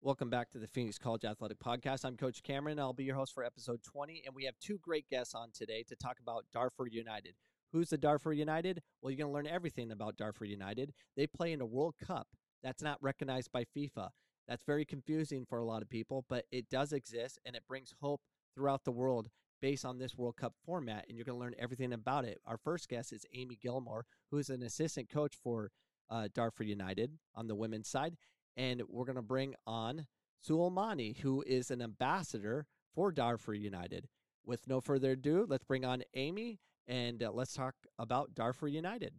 Welcome 0.00 0.30
back 0.30 0.48
to 0.50 0.60
the 0.60 0.68
Phoenix 0.68 0.96
College 0.96 1.24
Athletic 1.24 1.58
Podcast. 1.58 2.04
I'm 2.04 2.16
Coach 2.16 2.44
Cameron. 2.44 2.78
I'll 2.78 2.92
be 2.92 3.02
your 3.02 3.16
host 3.16 3.34
for 3.34 3.42
episode 3.42 3.82
20, 3.82 4.22
and 4.24 4.32
we 4.32 4.44
have 4.44 4.54
two 4.60 4.78
great 4.78 5.08
guests 5.10 5.34
on 5.34 5.50
today 5.52 5.82
to 5.88 5.96
talk 5.96 6.20
about 6.20 6.44
Darfur 6.52 6.86
United. 6.86 7.34
Who's 7.72 7.90
the 7.90 7.98
Darfur 7.98 8.32
United? 8.32 8.80
Well, 9.02 9.10
you're 9.10 9.18
going 9.18 9.28
to 9.28 9.34
learn 9.34 9.52
everything 9.52 9.90
about 9.90 10.16
Darfur 10.16 10.44
United. 10.44 10.94
They 11.16 11.26
play 11.26 11.52
in 11.52 11.60
a 11.60 11.66
World 11.66 11.96
Cup 12.00 12.28
that's 12.62 12.80
not 12.80 13.02
recognized 13.02 13.50
by 13.50 13.64
FIFA. 13.76 14.10
That's 14.46 14.62
very 14.62 14.84
confusing 14.84 15.44
for 15.44 15.58
a 15.58 15.64
lot 15.64 15.82
of 15.82 15.90
people, 15.90 16.24
but 16.28 16.44
it 16.52 16.70
does 16.70 16.92
exist 16.92 17.40
and 17.44 17.56
it 17.56 17.66
brings 17.66 17.92
hope 18.00 18.20
throughout 18.54 18.84
the 18.84 18.92
world 18.92 19.28
based 19.60 19.84
on 19.84 19.98
this 19.98 20.16
World 20.16 20.36
Cup 20.36 20.54
format, 20.64 21.06
and 21.08 21.18
you're 21.18 21.24
going 21.24 21.36
to 21.36 21.44
learn 21.44 21.56
everything 21.58 21.92
about 21.92 22.24
it. 22.24 22.38
Our 22.46 22.56
first 22.56 22.88
guest 22.88 23.12
is 23.12 23.26
Amy 23.34 23.58
Gilmore, 23.60 24.06
who 24.30 24.38
is 24.38 24.48
an 24.48 24.62
assistant 24.62 25.10
coach 25.10 25.34
for 25.34 25.72
uh, 26.08 26.28
Darfur 26.32 26.62
United 26.62 27.18
on 27.34 27.48
the 27.48 27.56
women's 27.56 27.88
side 27.88 28.16
and 28.58 28.82
we're 28.88 29.04
going 29.04 29.16
to 29.16 29.22
bring 29.22 29.54
on 29.66 30.06
Suleimani, 30.46 31.16
who 31.18 31.42
is 31.46 31.70
an 31.70 31.80
ambassador 31.80 32.66
for 32.92 33.12
Darfur 33.12 33.54
United. 33.54 34.08
With 34.44 34.66
no 34.66 34.80
further 34.80 35.12
ado, 35.12 35.46
let's 35.48 35.64
bring 35.64 35.84
on 35.84 36.02
Amy 36.14 36.58
and 36.86 37.22
uh, 37.22 37.30
let's 37.32 37.54
talk 37.54 37.74
about 37.98 38.34
Darfur 38.34 38.66
United. 38.66 39.12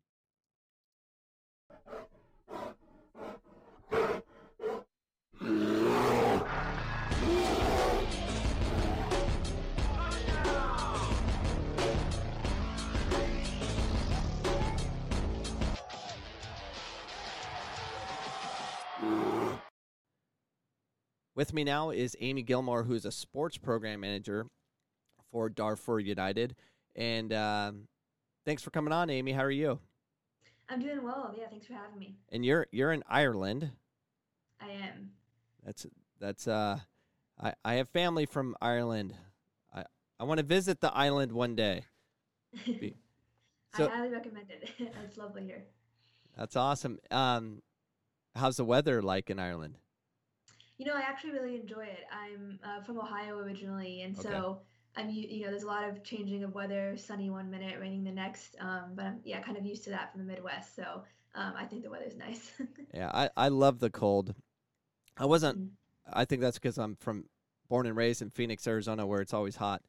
With 21.39 21.53
me 21.53 21.63
now 21.63 21.91
is 21.91 22.17
Amy 22.19 22.41
Gilmore, 22.41 22.83
who 22.83 22.93
is 22.95 23.05
a 23.05 23.13
sports 23.13 23.57
program 23.57 24.01
manager 24.01 24.47
for 25.31 25.47
Darfur 25.47 25.97
United. 25.97 26.53
And 26.97 27.31
um, 27.31 27.87
thanks 28.43 28.61
for 28.61 28.71
coming 28.71 28.91
on, 28.91 29.09
Amy. 29.09 29.31
How 29.31 29.43
are 29.43 29.49
you? 29.49 29.79
I'm 30.67 30.81
doing 30.81 31.01
well. 31.01 31.33
Yeah, 31.39 31.47
thanks 31.49 31.65
for 31.65 31.75
having 31.75 31.97
me. 31.97 32.17
And 32.27 32.43
you're 32.43 32.67
you're 32.73 32.91
in 32.91 33.03
Ireland. 33.07 33.71
I 34.59 34.69
am. 34.71 35.11
That's 35.65 35.85
that's 36.19 36.45
uh, 36.45 36.79
I 37.41 37.53
I 37.63 37.75
have 37.75 37.87
family 37.87 38.25
from 38.25 38.57
Ireland. 38.61 39.15
I 39.73 39.85
I 40.19 40.25
want 40.25 40.39
to 40.39 40.45
visit 40.45 40.81
the 40.81 40.93
island 40.93 41.31
one 41.31 41.55
day. 41.55 41.85
so, 43.77 43.87
I 43.87 43.95
highly 43.95 44.09
recommend 44.09 44.47
it. 44.51 44.71
it's 45.05 45.17
lovely 45.17 45.45
here. 45.45 45.63
That's 46.37 46.57
awesome. 46.57 46.99
Um, 47.09 47.61
how's 48.35 48.57
the 48.57 48.65
weather 48.65 49.01
like 49.01 49.29
in 49.29 49.39
Ireland? 49.39 49.77
You 50.79 50.85
know, 50.85 50.95
I 50.95 51.01
actually 51.01 51.31
really 51.31 51.55
enjoy 51.55 51.83
it. 51.83 52.05
I'm 52.09 52.57
uh, 52.63 52.81
from 52.81 52.97
Ohio 52.97 53.37
originally, 53.37 54.01
and 54.01 54.17
okay. 54.17 54.29
so 54.29 54.61
I'm 54.95 55.09
you 55.09 55.43
know 55.43 55.51
there's 55.51 55.63
a 55.63 55.67
lot 55.67 55.87
of 55.87 56.03
changing 56.03 56.43
of 56.43 56.55
weather, 56.55 56.95
sunny 56.95 57.29
one 57.29 57.51
minute, 57.51 57.77
raining 57.79 58.05
the 58.05 58.11
next. 58.11 58.55
Um, 58.61 58.93
but 58.95 59.05
I'm 59.05 59.19
yeah 59.25 59.41
kind 59.41 59.57
of 59.57 59.65
used 59.65 59.83
to 59.83 59.89
that 59.89 60.11
from 60.11 60.25
the 60.25 60.33
Midwest, 60.33 60.75
so 60.77 61.03
um, 61.35 61.53
I 61.57 61.65
think 61.65 61.83
the 61.83 61.89
weather's 61.89 62.15
nice. 62.15 62.51
yeah, 62.93 63.11
I 63.13 63.29
I 63.35 63.49
love 63.49 63.79
the 63.79 63.89
cold. 63.89 64.33
I 65.17 65.25
wasn't. 65.25 65.59
Mm-hmm. 65.59 66.11
I 66.13 66.23
think 66.23 66.41
that's 66.41 66.57
because 66.57 66.77
I'm 66.77 66.95
from 66.95 67.25
born 67.67 67.85
and 67.85 67.95
raised 67.95 68.21
in 68.21 68.29
Phoenix, 68.29 68.65
Arizona, 68.65 69.05
where 69.05 69.19
it's 69.19 69.33
always 69.33 69.57
hot, 69.57 69.81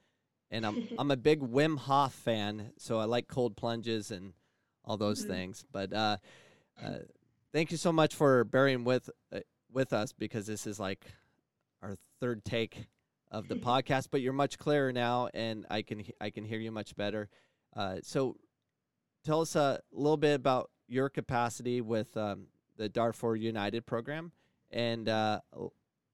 and 0.50 0.66
I'm 0.66 0.88
I'm 0.98 1.12
a 1.12 1.16
big 1.16 1.40
Wim 1.40 1.78
Hof 1.78 2.12
fan, 2.12 2.72
so 2.78 2.98
I 2.98 3.04
like 3.04 3.28
cold 3.28 3.56
plunges 3.56 4.10
and 4.10 4.32
all 4.84 4.96
those 4.96 5.20
mm-hmm. 5.20 5.30
things. 5.30 5.64
But 5.70 5.92
uh, 5.92 6.16
uh, 6.84 6.98
thank 7.52 7.70
you 7.70 7.76
so 7.76 7.92
much 7.92 8.14
for 8.14 8.42
bearing 8.42 8.84
with 8.84 9.08
uh, 9.32 9.40
with 9.72 9.92
us 9.92 10.12
because 10.12 10.46
this 10.46 10.66
is 10.66 10.80
like 10.80 11.06
our 11.82 11.96
third 12.20 12.44
take 12.44 12.86
of 13.30 13.48
the 13.48 13.54
podcast, 13.56 14.08
but 14.10 14.20
you're 14.20 14.32
much 14.32 14.58
clearer 14.58 14.92
now, 14.92 15.28
and 15.34 15.66
I 15.70 15.82
can 15.82 16.04
I 16.20 16.30
can 16.30 16.44
hear 16.44 16.58
you 16.58 16.72
much 16.72 16.96
better. 16.96 17.28
Uh, 17.74 17.96
so, 18.02 18.36
tell 19.24 19.40
us 19.40 19.54
a 19.56 19.80
little 19.92 20.16
bit 20.16 20.34
about 20.34 20.70
your 20.88 21.08
capacity 21.08 21.80
with 21.80 22.16
um, 22.16 22.46
the 22.76 22.88
Darfur 22.88 23.36
United 23.36 23.86
program, 23.86 24.32
and 24.70 25.08
uh, 25.08 25.40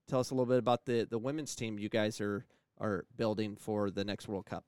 tell 0.08 0.20
us 0.20 0.30
a 0.30 0.34
little 0.34 0.46
bit 0.46 0.58
about 0.58 0.84
the 0.84 1.06
the 1.08 1.18
women's 1.18 1.54
team 1.54 1.78
you 1.78 1.88
guys 1.88 2.20
are 2.20 2.44
are 2.78 3.06
building 3.16 3.56
for 3.56 3.90
the 3.90 4.04
next 4.04 4.28
World 4.28 4.46
Cup. 4.46 4.64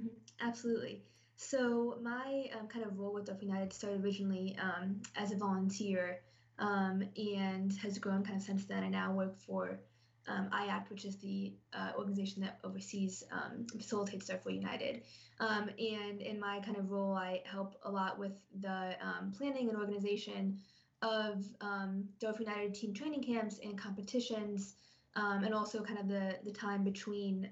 Mm-hmm. 0.00 0.08
Absolutely. 0.40 1.02
So 1.36 1.98
my 2.02 2.50
um, 2.58 2.66
kind 2.66 2.84
of 2.84 2.98
role 2.98 3.12
with 3.12 3.26
Darfur 3.26 3.44
United 3.44 3.72
started 3.72 4.04
originally 4.04 4.56
um, 4.60 5.00
as 5.14 5.30
a 5.30 5.36
volunteer 5.36 6.20
um, 6.58 7.04
and 7.16 7.72
has 7.78 7.98
grown 7.98 8.24
kind 8.24 8.36
of 8.36 8.42
since 8.42 8.64
then. 8.64 8.82
I 8.82 8.88
now 8.88 9.12
work 9.12 9.38
for 9.38 9.78
um, 10.26 10.50
IACT, 10.52 10.90
which 10.90 11.04
is 11.04 11.16
the 11.16 11.52
uh, 11.72 11.92
organization 11.96 12.42
that 12.42 12.58
oversees 12.64 13.24
um, 13.32 13.66
facilitates 13.76 14.26
Darfur 14.26 14.50
United. 14.50 15.02
Um, 15.40 15.70
and 15.78 16.20
in 16.20 16.38
my 16.38 16.60
kind 16.60 16.76
of 16.76 16.90
role, 16.90 17.14
I 17.14 17.42
help 17.44 17.76
a 17.84 17.90
lot 17.90 18.18
with 18.18 18.32
the 18.60 18.96
um, 19.00 19.32
planning 19.36 19.68
and 19.68 19.78
organization 19.78 20.58
of 21.02 21.44
um, 21.60 22.04
Darfur 22.20 22.42
United 22.42 22.74
team 22.74 22.92
training 22.92 23.22
camps 23.22 23.60
and 23.62 23.78
competitions, 23.78 24.74
um, 25.16 25.44
and 25.44 25.54
also 25.54 25.82
kind 25.82 25.98
of 25.98 26.08
the 26.08 26.38
the 26.44 26.52
time 26.52 26.82
between 26.82 27.48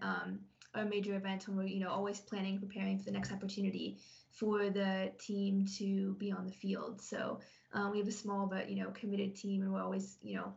our 0.76 0.84
major 0.84 1.16
events 1.16 1.48
when 1.48 1.56
we're 1.56 1.66
you 1.66 1.80
know 1.80 1.90
always 1.90 2.20
planning, 2.20 2.58
preparing 2.58 2.98
for 2.98 3.04
the 3.04 3.10
next 3.10 3.32
opportunity 3.32 3.98
for 4.32 4.68
the 4.70 5.10
team 5.18 5.66
to 5.78 6.14
be 6.14 6.30
on 6.30 6.46
the 6.46 6.52
field. 6.52 7.00
So 7.00 7.40
um, 7.72 7.90
we 7.90 7.98
have 7.98 8.08
a 8.08 8.12
small 8.12 8.46
but 8.46 8.68
you 8.68 8.82
know 8.82 8.90
committed 8.90 9.34
team, 9.34 9.62
and 9.62 9.72
we're 9.72 9.82
always 9.82 10.18
you 10.22 10.36
know 10.36 10.52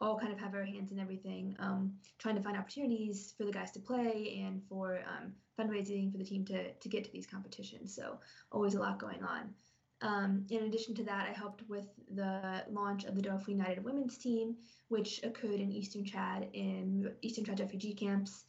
all 0.00 0.18
kind 0.18 0.32
of 0.32 0.38
have 0.38 0.54
our 0.54 0.64
hands 0.64 0.92
in 0.92 0.98
everything, 1.00 1.56
um, 1.58 1.92
trying 2.18 2.36
to 2.36 2.42
find 2.42 2.56
opportunities 2.56 3.34
for 3.36 3.44
the 3.44 3.50
guys 3.52 3.72
to 3.72 3.80
play 3.80 4.40
and 4.44 4.62
for 4.68 5.00
um, 5.08 5.32
fundraising 5.58 6.12
for 6.12 6.18
the 6.18 6.24
team 6.24 6.44
to 6.46 6.72
to 6.72 6.88
get 6.88 7.04
to 7.04 7.12
these 7.12 7.26
competitions. 7.26 7.94
So 7.94 8.18
always 8.52 8.74
a 8.74 8.80
lot 8.80 8.98
going 8.98 9.22
on. 9.22 9.54
Um, 10.00 10.46
in 10.48 10.62
addition 10.62 10.94
to 10.96 11.02
that, 11.04 11.26
I 11.28 11.32
helped 11.32 11.68
with 11.68 11.88
the 12.14 12.62
launch 12.70 13.04
of 13.04 13.16
the 13.16 13.22
Darfur 13.22 13.50
United 13.50 13.82
women's 13.82 14.16
team, 14.16 14.54
which 14.88 15.20
occurred 15.24 15.58
in 15.58 15.72
Eastern 15.72 16.04
Chad 16.04 16.48
in 16.52 17.10
Eastern 17.22 17.44
Chad 17.44 17.58
refugee 17.58 17.94
camps 17.94 18.44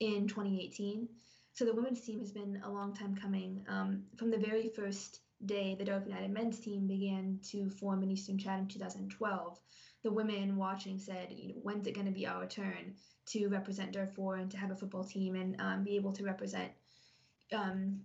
in 0.00 0.26
2018. 0.28 1.08
So 1.52 1.64
the 1.64 1.74
women's 1.74 2.00
team 2.00 2.18
has 2.18 2.32
been 2.32 2.60
a 2.64 2.70
long 2.70 2.94
time 2.94 3.14
coming. 3.14 3.64
Um, 3.68 4.02
from 4.16 4.30
the 4.30 4.38
very 4.38 4.68
first 4.68 5.20
day 5.46 5.74
the 5.78 5.84
Darfur 5.84 6.08
United 6.08 6.30
men's 6.30 6.58
team 6.58 6.86
began 6.86 7.38
to 7.50 7.68
form 7.68 8.02
in 8.02 8.10
Eastern 8.10 8.38
Chad 8.38 8.60
in 8.60 8.68
2012, 8.68 9.58
the 10.02 10.12
women 10.12 10.56
watching 10.56 10.98
said, 10.98 11.28
you 11.30 11.48
know, 11.48 11.60
when's 11.62 11.86
it 11.86 11.94
going 11.94 12.06
to 12.06 12.12
be 12.12 12.26
our 12.26 12.46
turn 12.46 12.94
to 13.26 13.48
represent 13.48 13.92
Darfur 13.92 14.36
and 14.36 14.50
to 14.50 14.56
have 14.56 14.70
a 14.70 14.76
football 14.76 15.04
team 15.04 15.34
and 15.34 15.60
um, 15.60 15.82
be 15.82 15.96
able 15.96 16.12
to 16.12 16.24
represent, 16.24 16.70
um, 17.52 18.00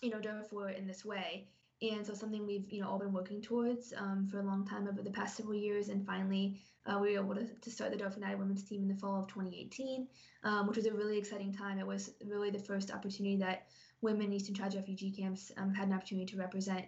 you 0.00 0.10
know, 0.10 0.20
Darfur 0.20 0.70
in 0.70 0.86
this 0.86 1.04
way. 1.04 1.46
And 1.82 2.06
so 2.06 2.14
something 2.14 2.46
we've, 2.46 2.70
you 2.70 2.80
know, 2.80 2.88
all 2.88 2.98
been 2.98 3.12
working 3.12 3.42
towards 3.42 3.92
um, 3.96 4.28
for 4.30 4.40
a 4.40 4.44
long 4.44 4.66
time 4.66 4.86
over 4.86 5.02
the 5.02 5.10
past 5.10 5.36
several 5.36 5.56
years. 5.56 5.88
And 5.88 6.06
finally, 6.06 6.60
uh, 6.86 6.98
we 7.00 7.12
were 7.12 7.22
able 7.22 7.34
to, 7.34 7.46
to 7.46 7.70
start 7.70 7.92
the 7.92 7.96
Darfur 7.96 8.20
women's 8.36 8.64
team 8.64 8.82
in 8.82 8.88
the 8.88 8.94
fall 8.94 9.20
of 9.20 9.28
2018, 9.28 10.08
um, 10.44 10.66
which 10.66 10.76
was 10.76 10.86
a 10.86 10.92
really 10.92 11.16
exciting 11.16 11.52
time. 11.52 11.78
It 11.78 11.86
was 11.86 12.10
really 12.24 12.50
the 12.50 12.58
first 12.58 12.90
opportunity 12.90 13.36
that 13.36 13.66
women 14.00 14.22
in 14.22 14.32
Eastern 14.32 14.54
Chad 14.54 14.74
refugee 14.74 15.12
camps 15.12 15.52
um, 15.56 15.72
had 15.72 15.88
an 15.88 15.94
opportunity 15.94 16.26
to 16.32 16.38
represent 16.38 16.84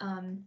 um, 0.00 0.44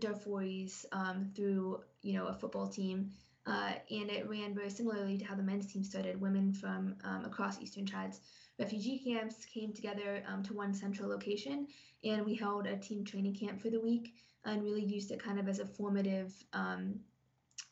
Darfuris 0.00 0.86
um, 0.92 1.30
through 1.36 1.80
you 2.00 2.14
know 2.14 2.26
a 2.26 2.34
football 2.34 2.66
team, 2.66 3.10
uh, 3.46 3.72
and 3.90 4.10
it 4.10 4.26
ran 4.28 4.54
very 4.54 4.70
similarly 4.70 5.18
to 5.18 5.24
how 5.26 5.34
the 5.34 5.42
men's 5.42 5.70
team 5.70 5.84
started. 5.84 6.18
Women 6.18 6.54
from 6.54 6.96
um, 7.04 7.26
across 7.26 7.60
Eastern 7.60 7.84
Chad's 7.84 8.20
refugee 8.58 8.98
camps 9.04 9.44
came 9.44 9.74
together 9.74 10.22
um, 10.26 10.42
to 10.44 10.54
one 10.54 10.72
central 10.72 11.10
location, 11.10 11.66
and 12.02 12.24
we 12.24 12.34
held 12.34 12.66
a 12.66 12.76
team 12.78 13.04
training 13.04 13.34
camp 13.34 13.60
for 13.60 13.68
the 13.68 13.80
week 13.80 14.14
and 14.44 14.62
really 14.62 14.82
used 14.82 15.10
it 15.10 15.22
kind 15.22 15.38
of 15.38 15.48
as 15.48 15.60
a 15.60 15.66
formative 15.66 16.32
um, 16.52 16.98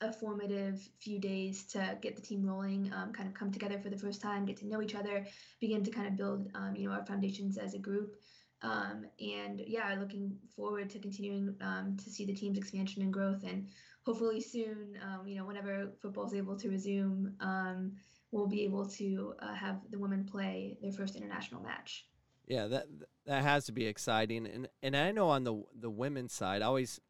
a 0.01 0.13
formative 0.13 0.89
few 0.99 1.19
days 1.19 1.65
to 1.65 1.99
get 2.01 2.17
the 2.17 2.23
team 2.23 2.45
rolling, 2.45 2.91
um, 2.95 3.13
kind 3.13 3.29
of 3.29 3.35
come 3.35 3.53
together 3.53 3.79
for 3.79 3.91
the 3.91 3.99
first 3.99 4.23
time, 4.23 4.47
get 4.47 4.57
to 4.57 4.67
know 4.67 4.81
each 4.81 4.95
other, 4.95 5.27
begin 5.61 5.85
to 5.85 5.91
kind 5.91 6.07
of 6.07 6.17
build, 6.17 6.49
um, 6.55 6.75
you 6.75 6.89
know, 6.89 6.95
our 6.95 7.05
foundations 7.05 7.59
as 7.59 7.75
a 7.75 7.79
group. 7.79 8.17
Um, 8.63 9.05
and 9.21 9.63
yeah, 9.67 9.95
looking 9.99 10.37
forward 10.55 10.91
to 10.91 10.99
continuing 10.99 11.55
um, 11.61 11.97
to 12.03 12.11
see 12.11 12.25
the 12.25 12.35
team's 12.35 12.59
expansion 12.59 13.03
and 13.03 13.13
growth, 13.13 13.43
and 13.43 13.69
hopefully 14.05 14.41
soon, 14.41 14.99
um, 15.03 15.27
you 15.27 15.37
know, 15.37 15.47
whenever 15.47 15.93
football 16.01 16.27
is 16.27 16.35
able 16.35 16.57
to 16.57 16.69
resume, 16.69 17.35
um, 17.41 17.93
we'll 18.33 18.47
be 18.47 18.63
able 18.65 18.87
to 18.87 19.35
uh, 19.41 19.55
have 19.55 19.81
the 19.91 19.99
women 19.99 20.25
play 20.25 20.77
their 20.83 20.93
first 20.93 21.17
international 21.17 21.63
match. 21.63 22.07
Yeah, 22.47 22.67
that 22.67 22.87
that 23.25 23.43
has 23.43 23.65
to 23.67 23.73
be 23.73 23.87
exciting, 23.87 24.47
and 24.47 24.69
and 24.83 24.95
I 24.95 25.13
know 25.13 25.29
on 25.29 25.45
the 25.45 25.63
the 25.75 25.91
women's 25.91 26.35
side, 26.35 26.61
I 26.61 26.67
always 26.67 27.01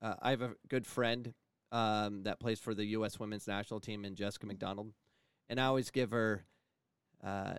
uh, 0.00 0.14
I 0.22 0.30
have 0.30 0.42
a 0.42 0.54
good 0.68 0.86
friend 0.86 1.34
um, 1.74 2.22
that 2.22 2.38
plays 2.38 2.60
for 2.60 2.72
the 2.72 2.84
U.S. 2.86 3.18
Women's 3.18 3.48
National 3.48 3.80
Team, 3.80 4.04
and 4.04 4.16
Jessica 4.16 4.46
McDonald. 4.46 4.92
And 5.48 5.60
I 5.60 5.64
always 5.64 5.90
give 5.90 6.12
her 6.12 6.44
uh, 7.22 7.54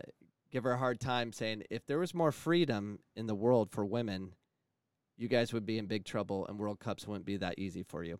give 0.52 0.64
her 0.64 0.72
a 0.72 0.78
hard 0.78 1.02
time, 1.02 1.34
saying 1.34 1.64
if 1.70 1.86
there 1.86 2.00
was 2.00 2.14
more 2.14 2.32
freedom 2.32 3.00
in 3.16 3.28
the 3.28 3.36
world 3.36 3.72
for 3.72 3.86
women, 3.86 4.32
you 5.18 5.28
guys 5.28 5.52
would 5.52 5.66
be 5.66 5.78
in 5.78 5.86
big 5.86 6.06
trouble, 6.06 6.48
and 6.48 6.58
World 6.58 6.80
Cups 6.80 7.06
wouldn't 7.06 7.26
be 7.26 7.38
that 7.38 7.60
easy 7.60 7.84
for 7.84 8.04
you. 8.04 8.20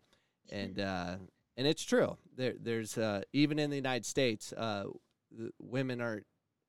And 0.52 0.80
uh, 0.80 1.16
and 1.56 1.66
it's 1.66 1.84
true. 1.84 2.18
There, 2.36 2.54
there's 2.60 2.98
uh, 2.98 3.22
even 3.32 3.58
in 3.58 3.70
the 3.70 3.78
United 3.78 4.06
States, 4.06 4.52
uh, 4.52 4.86
women 5.60 6.02
are 6.02 6.24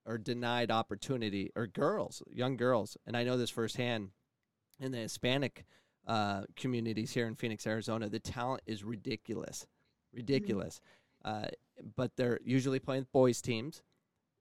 are 0.06 0.18
denied 0.18 0.70
opportunity, 0.70 1.50
or 1.56 1.66
girls, 1.66 2.22
young 2.32 2.56
girls, 2.56 2.96
and 3.04 3.16
I 3.16 3.24
know 3.24 3.36
this 3.36 3.50
firsthand 3.50 4.10
in 4.78 4.92
the 4.92 4.98
Hispanic 4.98 5.64
uh, 6.06 6.42
communities 6.56 7.12
here 7.12 7.26
in 7.26 7.34
Phoenix, 7.34 7.66
Arizona. 7.66 8.08
The 8.08 8.20
talent 8.20 8.62
is 8.66 8.84
ridiculous, 8.84 9.66
ridiculous. 10.12 10.80
Mm-hmm. 11.26 11.46
but 11.96 12.12
they're 12.16 12.38
usually 12.44 12.78
playing 12.78 13.06
boys 13.12 13.40
teams, 13.40 13.82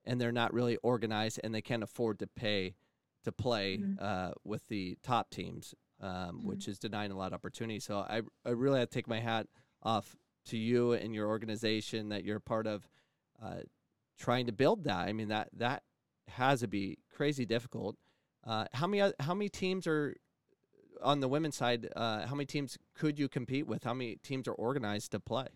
and 0.06 0.22
they're 0.22 0.32
not 0.32 0.54
really 0.54 0.78
organized, 0.78 1.40
and 1.44 1.54
they 1.54 1.62
can't 1.62 1.84
afford 1.84 2.20
to 2.20 2.28
pay 2.28 2.76
to 3.24 3.32
play 3.32 3.78
mm-hmm. 3.78 3.94
uh, 4.00 4.32
with 4.44 4.68
the 4.68 4.98
top 5.04 5.32
teams, 5.32 5.74
um, 6.00 6.12
mm-hmm. 6.12 6.48
which 6.48 6.68
is 6.68 6.80
denying 6.80 7.12
a 7.12 7.18
lot 7.18 7.28
of 7.28 7.34
opportunity. 7.34 7.80
So 7.80 7.98
I, 7.98 8.22
I 8.46 8.52
really 8.52 8.80
have 8.80 8.90
to 8.90 8.94
take 8.94 9.08
my 9.08 9.20
hat 9.20 9.48
off 9.84 10.16
to 10.48 10.58
you 10.58 10.94
and 10.94 11.14
your 11.14 11.28
organization 11.28 12.10
that 12.10 12.24
you're 12.24 12.40
part 12.40 12.68
of, 12.68 12.88
uh, 13.44 13.62
trying 14.20 14.46
to 14.46 14.52
build 14.52 14.84
that. 14.86 15.08
I 15.08 15.14
mean 15.14 15.30
that 15.30 15.50
that 15.58 15.84
has 16.30 16.62
to 16.62 16.68
be 16.68 17.00
crazy 17.14 17.46
difficult. 17.46 17.98
Uh, 18.46 18.66
how 18.74 18.88
many 18.88 19.12
how 19.20 19.34
many 19.34 19.50
teams 19.50 19.88
are 19.88 20.16
on 21.02 21.20
the 21.20 21.28
women's 21.28 21.56
side? 21.56 21.90
Uh, 21.96 22.26
how 22.26 22.36
many 22.36 22.46
teams 22.46 22.78
could 22.94 23.20
you 23.20 23.28
compete 23.28 23.68
with? 23.68 23.84
How 23.84 23.94
many 23.94 24.16
teams 24.18 24.48
are 24.48 24.54
organized 24.54 25.12
to 25.12 25.20
play? 25.20 25.48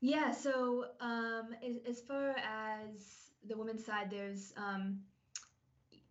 Yeah, 0.00 0.30
so 0.30 0.86
um, 1.00 1.54
as, 1.86 2.00
far 2.00 2.30
as 2.30 3.32
the 3.46 3.56
women's 3.56 3.84
side, 3.84 4.10
there's 4.10 4.54
um, 4.56 5.00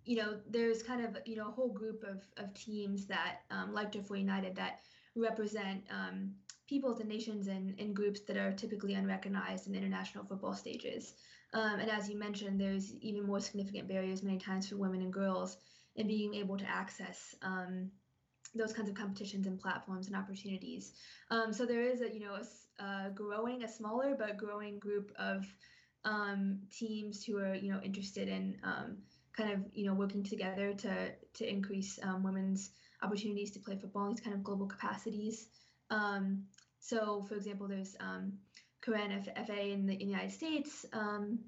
you 0.05 0.15
know, 0.15 0.37
there's 0.49 0.81
kind 0.81 1.05
of 1.05 1.17
you 1.25 1.35
know 1.35 1.47
a 1.47 1.51
whole 1.51 1.71
group 1.71 2.03
of, 2.03 2.23
of 2.43 2.53
teams 2.53 3.05
that 3.07 3.41
um, 3.51 3.73
like 3.73 3.91
Darfur 3.91 4.15
United 4.15 4.55
that 4.55 4.79
represent 5.15 5.83
um, 5.91 6.31
peoples 6.67 6.99
and 6.99 7.09
nations 7.09 7.47
and, 7.47 7.79
and 7.79 7.95
groups 7.95 8.21
that 8.21 8.37
are 8.37 8.51
typically 8.51 8.93
unrecognized 8.93 9.67
in 9.67 9.75
international 9.75 10.23
football 10.23 10.53
stages. 10.53 11.13
Um, 11.53 11.79
and 11.79 11.89
as 11.89 12.09
you 12.09 12.17
mentioned, 12.17 12.61
there's 12.61 12.93
even 13.01 13.25
more 13.25 13.39
significant 13.39 13.87
barriers 13.87 14.21
many 14.21 14.37
times 14.37 14.69
for 14.69 14.77
women 14.77 15.01
and 15.01 15.11
girls 15.11 15.57
in 15.99 16.07
being 16.07 16.33
able 16.33 16.57
to 16.57 16.65
access 16.65 17.35
um, 17.41 17.91
those 18.55 18.73
kinds 18.73 18.89
of 18.89 18.95
competitions 18.95 19.45
and 19.45 19.59
platforms 19.59 20.07
and 20.07 20.15
opportunities. 20.15 20.93
Um, 21.29 21.53
so 21.53 21.65
there 21.65 21.83
is 21.83 22.01
a 22.01 22.11
you 22.11 22.21
know 22.21 22.35
a, 22.35 22.83
a, 22.83 23.11
growing, 23.11 23.63
a 23.63 23.67
smaller 23.67 24.15
but 24.17 24.37
growing 24.37 24.79
group 24.79 25.11
of 25.19 25.45
um, 26.05 26.59
teams 26.71 27.23
who 27.23 27.37
are 27.37 27.53
you 27.53 27.71
know 27.71 27.81
interested 27.83 28.27
in 28.27 28.57
um, 28.63 28.97
kind 29.37 29.51
of 29.51 29.59
you 29.73 29.85
know 29.85 29.93
working 29.93 30.23
together 30.23 30.73
to 30.73 31.11
to 31.35 31.47
increase 31.47 31.99
um, 32.01 32.23
women's 32.23 32.71
opportunities 33.03 33.51
to 33.51 33.59
play 33.59 33.77
football 33.77 34.05
in 34.05 34.11
these 34.11 34.21
kind 34.21 34.35
of 34.35 34.43
global 34.43 34.65
capacities. 34.65 35.47
Um, 35.89 36.43
so, 36.79 37.25
for 37.27 37.35
example, 37.35 37.67
there's 37.67 37.95
um, 37.99 38.33
FA 38.81 39.61
in 39.61 39.85
the, 39.85 39.93
in 39.93 39.99
the 39.99 40.05
United 40.05 40.31
States 40.31 40.85
um, 40.93 41.39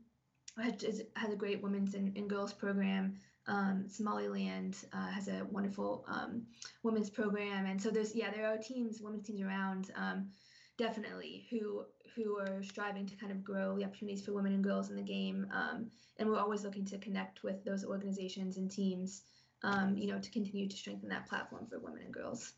has, 0.58 1.02
has 1.16 1.32
a 1.32 1.36
great 1.36 1.62
women's 1.62 1.96
and, 1.96 2.16
and 2.18 2.30
girls 2.30 2.54
program. 2.54 3.16
Um, 3.52 3.84
Somaliland 3.90 4.78
uh, 4.94 5.08
has 5.08 5.28
a 5.28 5.46
wonderful 5.52 6.06
um, 6.08 6.44
women's 6.84 7.10
program, 7.10 7.66
and 7.66 7.82
so 7.82 7.90
there's 7.90 8.16
yeah 8.16 8.32
there 8.32 8.48
are 8.48 8.58
teams, 8.58 9.02
women's 9.02 9.28
teams 9.28 9.42
around 9.42 9.92
um, 9.96 10.30
definitely 10.78 11.48
who 11.50 11.84
who 12.16 12.40
are 12.40 12.64
striving 12.64 13.06
to 13.06 13.16
kind 13.18 13.32
of 13.32 13.44
grow 13.44 13.76
the 13.76 13.84
opportunities 13.84 14.24
for 14.24 14.32
women 14.32 14.54
and 14.54 14.64
girls 14.64 14.90
in 14.90 14.96
the 14.96 15.02
game. 15.02 15.48
Um, 15.54 15.92
and 16.18 16.30
we're 16.30 16.40
always 16.40 16.64
looking 16.64 16.86
to 16.86 16.98
connect 16.98 17.44
with 17.44 17.64
those 17.66 17.84
organizations 17.84 18.56
and 18.56 18.72
teams, 18.72 19.24
um, 19.64 19.98
you 19.98 20.08
know, 20.08 20.20
to 20.20 20.32
continue 20.32 20.70
to 20.70 20.76
strengthen 20.76 21.10
that 21.10 21.28
platform 21.28 21.68
for 21.70 21.80
women 21.80 22.02
and 22.04 22.14
girls. 22.14 22.54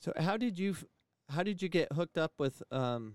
So 0.00 0.12
how 0.16 0.36
did 0.36 0.58
you 0.58 0.76
how 1.28 1.42
did 1.42 1.60
you 1.60 1.68
get 1.68 1.92
hooked 1.92 2.18
up 2.18 2.34
with 2.38 2.62
um, 2.70 3.14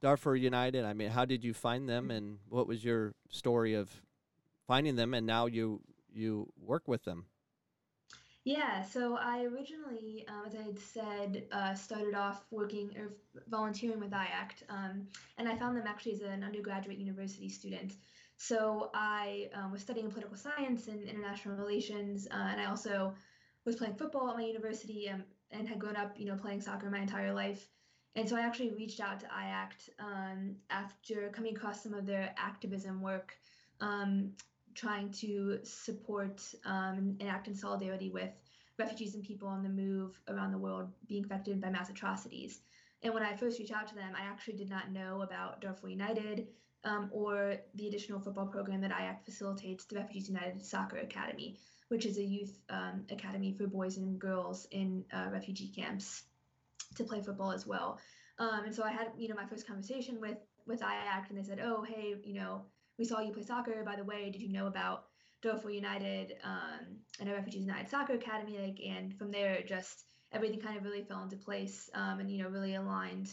Darfur 0.00 0.36
United? 0.36 0.84
I 0.84 0.92
mean, 0.92 1.10
how 1.10 1.24
did 1.24 1.42
you 1.42 1.54
find 1.54 1.88
them, 1.88 2.12
and 2.12 2.38
what 2.48 2.68
was 2.68 2.84
your 2.84 3.14
story 3.30 3.74
of 3.74 3.90
finding 4.68 4.94
them, 4.94 5.12
and 5.12 5.26
now 5.26 5.46
you 5.46 5.80
you 6.12 6.52
work 6.56 6.88
with 6.88 7.04
them? 7.04 7.26
Yeah, 8.44 8.82
so 8.82 9.16
I 9.16 9.44
originally, 9.44 10.24
um, 10.26 10.44
as 10.46 10.54
I 10.54 10.62
had 10.62 10.78
said, 10.78 11.44
uh, 11.52 11.74
started 11.74 12.14
off 12.14 12.46
working 12.50 12.90
or 12.96 13.12
volunteering 13.48 14.00
with 14.00 14.12
IACT, 14.12 14.62
um, 14.70 15.06
and 15.36 15.46
I 15.46 15.56
found 15.56 15.76
them 15.76 15.86
actually 15.86 16.14
as 16.14 16.22
an 16.22 16.42
undergraduate 16.42 16.96
university 16.96 17.50
student. 17.50 17.92
So 18.38 18.90
I 18.94 19.50
um, 19.52 19.72
was 19.72 19.82
studying 19.82 20.10
political 20.10 20.38
science 20.38 20.88
and 20.88 21.06
international 21.06 21.56
relations, 21.56 22.26
uh, 22.30 22.34
and 22.34 22.58
I 22.58 22.64
also 22.64 23.12
was 23.66 23.76
playing 23.76 23.96
football 23.96 24.30
at 24.30 24.36
my 24.36 24.44
university 24.44 25.10
um, 25.10 25.24
and 25.50 25.68
had 25.68 25.78
grown 25.78 25.96
up, 25.96 26.18
you 26.18 26.24
know, 26.24 26.36
playing 26.36 26.62
soccer 26.62 26.88
my 26.88 27.00
entire 27.00 27.34
life. 27.34 27.68
And 28.16 28.26
so 28.26 28.36
I 28.36 28.40
actually 28.40 28.70
reached 28.70 29.00
out 29.00 29.20
to 29.20 29.26
IACT 29.26 29.90
um, 29.98 30.56
after 30.70 31.28
coming 31.28 31.54
across 31.54 31.82
some 31.82 31.92
of 31.92 32.06
their 32.06 32.34
activism 32.38 33.02
work 33.02 33.36
um, 33.80 34.32
trying 34.80 35.10
to 35.10 35.58
support 35.62 36.42
um, 36.64 37.16
and 37.20 37.28
act 37.28 37.48
in 37.48 37.54
solidarity 37.54 38.08
with 38.08 38.30
refugees 38.78 39.14
and 39.14 39.22
people 39.22 39.46
on 39.46 39.62
the 39.62 39.68
move 39.68 40.18
around 40.28 40.52
the 40.52 40.58
world 40.58 40.88
being 41.06 41.22
affected 41.22 41.60
by 41.60 41.68
mass 41.68 41.90
atrocities. 41.90 42.60
And 43.02 43.12
when 43.12 43.22
I 43.22 43.36
first 43.36 43.58
reached 43.58 43.72
out 43.72 43.86
to 43.88 43.94
them, 43.94 44.12
I 44.16 44.22
actually 44.22 44.54
did 44.54 44.70
not 44.70 44.90
know 44.90 45.20
about 45.20 45.60
Darfur 45.60 45.88
United 45.88 46.48
um, 46.84 47.10
or 47.12 47.56
the 47.74 47.88
additional 47.88 48.20
football 48.20 48.46
program 48.46 48.80
that 48.80 48.90
IACT 48.90 49.24
facilitates, 49.24 49.84
the 49.84 49.96
Refugees 49.96 50.28
United 50.28 50.64
Soccer 50.64 50.96
Academy, 50.98 51.58
which 51.88 52.06
is 52.06 52.16
a 52.16 52.22
youth 52.22 52.58
um, 52.70 53.04
academy 53.10 53.52
for 53.52 53.66
boys 53.66 53.98
and 53.98 54.18
girls 54.18 54.66
in 54.70 55.04
uh, 55.12 55.28
refugee 55.30 55.70
camps 55.76 56.22
to 56.94 57.04
play 57.04 57.20
football 57.20 57.52
as 57.52 57.66
well. 57.66 57.98
Um, 58.38 58.64
and 58.64 58.74
so 58.74 58.82
I 58.82 58.92
had, 58.92 59.08
you 59.18 59.28
know, 59.28 59.34
my 59.34 59.46
first 59.46 59.66
conversation 59.66 60.18
with 60.20 60.38
with 60.66 60.80
IACT, 60.80 61.30
and 61.30 61.38
they 61.38 61.42
said, 61.42 61.60
"Oh, 61.62 61.82
hey, 61.82 62.14
you 62.24 62.34
know, 62.34 62.62
we 63.00 63.06
saw 63.06 63.18
you 63.20 63.32
play 63.32 63.42
soccer. 63.42 63.82
By 63.82 63.96
the 63.96 64.04
way, 64.04 64.30
did 64.30 64.42
you 64.42 64.52
know 64.52 64.66
about 64.66 65.06
Darfur 65.42 65.70
United 65.70 66.36
um, 66.44 66.98
and 67.18 67.30
a 67.30 67.32
Refugees 67.32 67.62
United 67.62 67.88
Soccer 67.88 68.12
Academy? 68.12 68.58
Like, 68.58 68.78
and 68.86 69.16
from 69.16 69.32
there, 69.32 69.62
just 69.66 70.04
everything 70.32 70.60
kind 70.60 70.76
of 70.76 70.84
really 70.84 71.02
fell 71.02 71.22
into 71.22 71.36
place, 71.36 71.88
um, 71.94 72.20
and 72.20 72.30
you 72.30 72.42
know, 72.42 72.50
really 72.50 72.74
aligned 72.74 73.32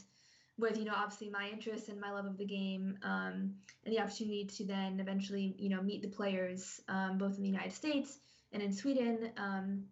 with 0.57 0.77
you 0.77 0.85
know 0.85 0.93
obviously 0.95 1.29
my 1.29 1.49
interests 1.51 1.89
and 1.89 1.99
my 1.99 2.11
love 2.11 2.25
of 2.25 2.37
the 2.37 2.45
game, 2.45 2.97
um, 3.03 3.53
and 3.83 3.93
the 3.93 3.99
opportunity 3.99 4.45
to 4.45 4.63
then 4.63 5.01
eventually 5.01 5.53
you 5.59 5.67
know 5.67 5.81
meet 5.81 6.01
the 6.01 6.07
players 6.07 6.79
um, 6.87 7.17
both 7.17 7.35
in 7.35 7.43
the 7.43 7.49
United 7.49 7.73
States 7.73 8.19
and 8.53 8.63
in 8.63 8.71
Sweden, 8.71 9.31
um, 9.35 9.83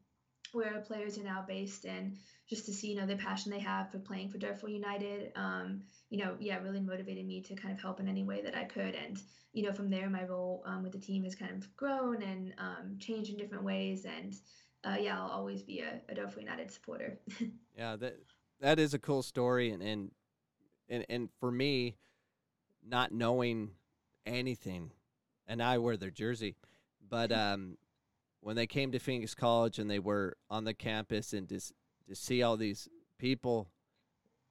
where 0.53 0.79
players 0.87 1.17
are 1.17 1.23
now 1.23 1.43
based, 1.45 1.83
and 1.83 2.15
just 2.49 2.65
to 2.65 2.73
see 2.73 2.89
you 2.89 2.95
know 2.95 3.05
the 3.05 3.15
passion 3.15 3.51
they 3.51 3.59
have 3.59 3.91
for 3.91 3.99
playing 3.99 4.29
for 4.29 4.37
Darfur 4.37 4.69
United. 4.69 5.31
Um, 5.35 5.81
you 6.09 6.23
know, 6.23 6.35
yeah, 6.39 6.59
really 6.59 6.79
motivated 6.79 7.25
me 7.25 7.41
to 7.41 7.55
kind 7.55 7.73
of 7.73 7.81
help 7.81 7.99
in 7.99 8.07
any 8.07 8.23
way 8.23 8.41
that 8.41 8.55
I 8.55 8.63
could. 8.63 8.95
And, 8.95 9.19
you 9.53 9.63
know, 9.63 9.73
from 9.73 9.89
there, 9.89 10.09
my 10.09 10.23
role 10.23 10.63
um, 10.65 10.83
with 10.83 10.91
the 10.91 10.99
team 10.99 11.23
has 11.23 11.35
kind 11.35 11.51
of 11.51 11.75
grown 11.75 12.21
and 12.21 12.53
um, 12.57 12.97
changed 12.99 13.31
in 13.31 13.37
different 13.37 13.63
ways. 13.63 14.05
And 14.05 14.35
uh, 14.83 14.97
yeah, 14.99 15.19
I'll 15.19 15.29
always 15.29 15.63
be 15.63 15.79
a, 15.79 16.01
a 16.09 16.39
United 16.39 16.71
supporter. 16.71 17.19
yeah, 17.77 17.95
that 17.95 18.17
that 18.61 18.79
is 18.79 18.93
a 18.93 18.99
cool 18.99 19.23
story. 19.23 19.71
And, 19.71 19.81
and, 19.81 20.11
and, 20.87 21.05
and 21.09 21.29
for 21.39 21.51
me, 21.51 21.97
not 22.87 23.11
knowing 23.11 23.71
anything, 24.25 24.91
and 25.47 25.61
I 25.61 25.79
wear 25.79 25.97
their 25.97 26.11
jersey, 26.11 26.55
but 27.09 27.31
um, 27.33 27.77
when 28.41 28.55
they 28.55 28.67
came 28.67 28.91
to 28.91 28.99
Phoenix 28.99 29.33
College 29.33 29.79
and 29.79 29.89
they 29.89 29.99
were 29.99 30.37
on 30.49 30.65
the 30.65 30.73
campus 30.73 31.33
and 31.33 31.49
to, 31.49 31.59
to 32.07 32.15
see 32.15 32.43
all 32.43 32.57
these 32.57 32.87
people 33.17 33.67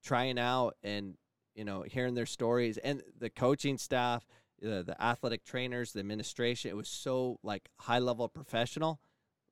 trying 0.02 0.38
out 0.38 0.76
and 0.82 1.16
you 1.54 1.64
know, 1.64 1.82
hearing 1.82 2.14
their 2.14 2.26
stories 2.26 2.78
and 2.78 3.02
the 3.18 3.30
coaching 3.30 3.78
staff, 3.78 4.26
the, 4.60 4.82
the 4.82 5.00
athletic 5.00 5.44
trainers, 5.44 5.92
the 5.92 6.00
administration, 6.00 6.70
it 6.70 6.76
was 6.76 6.88
so 6.88 7.38
like 7.42 7.68
high 7.78 7.98
level 7.98 8.28
professional. 8.28 9.00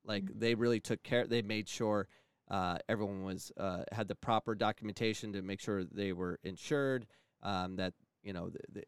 Like 0.05 0.25
mm-hmm. 0.25 0.39
they 0.39 0.55
really 0.55 0.79
took 0.79 1.01
care. 1.03 1.25
They 1.25 1.41
made 1.41 1.69
sure 1.69 2.07
uh, 2.49 2.77
everyone 2.89 3.23
was 3.23 3.51
uh, 3.57 3.83
had 3.91 4.07
the 4.07 4.15
proper 4.15 4.53
documentation 4.53 5.33
to 5.33 5.41
make 5.41 5.61
sure 5.61 5.83
they 5.85 6.11
were 6.11 6.39
insured. 6.43 7.07
Um, 7.41 7.77
that 7.77 7.93
you 8.21 8.33
know 8.33 8.49
the, 8.49 8.59
the, 8.71 8.83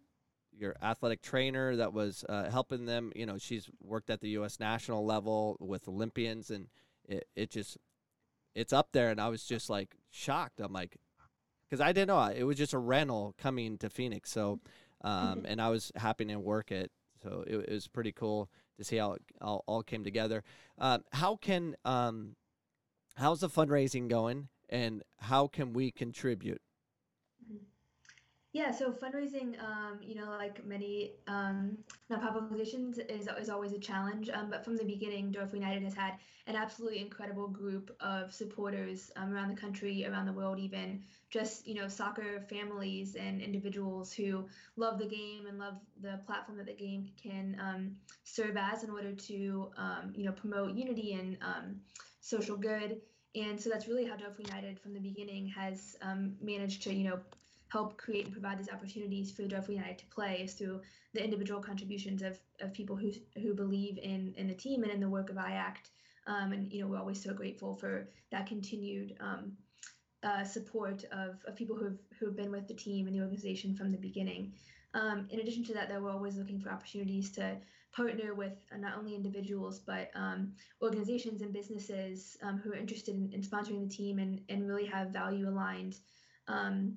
your 0.58 0.76
athletic 0.82 1.22
trainer 1.22 1.76
that 1.78 1.94
was 1.94 2.26
uh, 2.28 2.50
helping 2.50 2.86
them. 2.86 3.14
You 3.16 3.26
know 3.26 3.38
she's 3.38 3.70
worked 3.82 4.10
at 4.10 4.20
the 4.20 4.30
U.S. 4.30 4.60
national 4.60 5.06
level 5.06 5.56
with 5.62 5.88
Olympians, 5.88 6.52
and 6.52 6.68
it, 7.08 7.28
it 7.36 7.50
just 7.50 7.78
it's 8.56 8.74
up 8.74 8.90
there. 8.92 9.10
And 9.10 9.20
I 9.20 9.28
was 9.28 9.44
just 9.44 9.70
like 9.70 9.96
shocked. 10.10 10.60
I'm 10.60 10.74
like, 10.74 10.98
because 11.70 11.82
I 11.82 11.92
didn't 11.92 12.08
know 12.08 12.24
it 12.26 12.44
was 12.44 12.58
just 12.58 12.74
a 12.74 12.78
rental 12.78 13.36
coming 13.38 13.78
to 13.80 13.90
Phoenix. 13.90 14.32
So, 14.32 14.60
um, 15.02 15.46
and 15.46 15.62
I 15.62 15.70
was 15.70 15.92
happy 15.96 16.26
to 16.26 16.38
work 16.38 16.72
it. 16.72 16.92
So 17.22 17.44
it, 17.46 17.56
it, 17.56 17.72
was 17.72 17.88
pretty 17.88 18.12
cool 18.12 18.50
to 18.78 18.84
see 18.84 18.98
how 18.98 19.14
it 19.14 19.22
all, 19.42 19.64
all 19.68 19.84
came 19.84 20.04
together. 20.04 20.44
Um, 20.78 21.04
how 21.12 21.38
can 21.38 21.76
um, 21.86 22.36
how's 23.16 23.40
the 23.40 23.50
fundraising 23.50 24.08
going, 24.08 24.50
and 24.70 25.04
how 25.20 25.48
can 25.48 25.74
we 25.74 25.92
contribute? 25.92 26.62
Yeah, 28.56 28.72
so 28.72 28.90
fundraising, 28.90 29.62
um, 29.62 30.00
you 30.02 30.16
know, 30.16 30.30
like 30.30 30.66
many 30.66 31.12
um, 31.28 31.78
nonprofit 32.10 32.36
organizations, 32.36 33.00
is, 33.00 33.28
is 33.38 33.50
always 33.50 33.74
a 33.74 33.78
challenge. 33.78 34.30
Um, 34.30 34.50
but 34.50 34.64
from 34.64 34.78
the 34.78 34.86
beginning, 34.86 35.30
Darfur 35.34 35.58
United 35.58 35.84
has 35.84 35.94
had 35.94 36.14
an 36.48 36.56
absolutely 36.56 37.02
incredible 37.02 37.50
group 37.50 37.94
of 38.00 38.34
supporters 38.34 39.12
um, 39.18 39.34
around 39.34 39.50
the 39.50 39.60
country, 39.60 40.06
around 40.08 40.26
the 40.26 40.32
world, 40.32 40.58
even 40.58 41.04
just 41.30 41.68
you 41.68 41.76
know, 41.76 41.90
soccer 41.90 42.46
families 42.50 43.18
and 43.18 43.42
individuals 43.42 44.14
who 44.14 44.46
love 44.78 45.00
the 45.00 45.06
game 45.06 45.48
and 45.50 45.60
love 45.60 45.76
the 46.02 46.22
platform 46.26 46.58
that 46.58 46.68
the 46.68 46.74
game 46.74 47.10
can 47.22 47.58
um, 47.60 47.92
serve 48.24 48.56
as 48.56 48.86
in 48.86 48.90
order 48.90 49.12
to 49.12 49.70
um, 49.76 50.14
you 50.16 50.24
know 50.24 50.32
promote 50.32 50.74
unity 50.74 51.12
and 51.12 51.38
social 52.22 52.56
good. 52.56 53.02
And 53.36 53.60
so 53.60 53.70
that's 53.70 53.90
really 53.90 54.06
how 54.06 54.16
Darfur 54.16 54.44
United, 54.44 54.80
from 54.80 54.94
the 54.94 55.02
beginning, 55.02 55.46
has 55.50 55.98
managed 56.40 56.84
to 56.84 56.94
you 56.94 57.10
know 57.10 57.20
help 57.76 57.98
create 57.98 58.24
and 58.24 58.32
provide 58.32 58.58
these 58.58 58.70
opportunities 58.70 59.34
for 59.34 59.42
the 59.42 59.50
Darfur 59.50 59.74
United 59.74 59.98
to 59.98 60.06
play 60.06 60.40
is 60.42 60.54
through 60.54 60.80
the 61.14 61.22
individual 61.22 61.60
contributions 61.60 62.22
of, 62.22 62.40
of 62.62 62.72
people 62.72 62.96
who, 62.96 63.12
who 63.42 63.54
believe 63.54 63.98
in, 63.98 64.34
in 64.38 64.48
the 64.48 64.54
team 64.54 64.84
and 64.84 64.94
in 64.94 65.02
the 65.02 65.10
work 65.10 65.30
of 65.30 65.36
IACT. 65.36 65.90
Um, 66.26 66.54
and, 66.54 66.72
you 66.72 66.80
know, 66.80 66.88
we're 66.88 66.98
always 66.98 67.22
so 67.22 67.34
grateful 67.34 67.76
for 67.76 68.08
that 68.32 68.48
continued 68.48 69.18
um, 69.20 69.52
uh, 70.24 70.46
support 70.46 71.04
of, 71.12 71.36
of 71.46 71.58
people 71.58 71.76
who've, 71.76 72.00
who've 72.18 72.38
been 72.38 72.50
with 72.50 72.66
the 72.66 72.74
team 72.74 73.08
and 73.08 73.16
the 73.16 73.20
organization 73.20 73.76
from 73.76 73.92
the 73.92 73.98
beginning. 73.98 74.54
Um, 74.94 75.28
in 75.30 75.42
addition 75.42 75.66
to 75.66 75.74
that, 75.74 75.90
though, 75.90 76.00
we're 76.00 76.12
always 76.12 76.38
looking 76.38 76.62
for 76.62 76.70
opportunities 76.70 77.30
to 77.32 77.58
partner 77.94 78.34
with 78.34 78.54
uh, 78.74 78.78
not 78.78 78.98
only 78.98 79.16
individuals 79.16 79.80
but 79.80 80.12
um, 80.16 80.54
organizations 80.82 81.42
and 81.42 81.52
businesses 81.52 82.38
um, 82.42 82.58
who 82.58 82.72
are 82.72 82.76
interested 82.76 83.16
in, 83.16 83.30
in, 83.34 83.42
sponsoring 83.42 83.82
the 83.82 83.94
team 83.94 84.20
and, 84.20 84.42
and 84.50 84.68
really 84.68 84.86
have 84.86 85.10
value 85.10 85.48
aligned 85.48 85.96
um, 86.48 86.96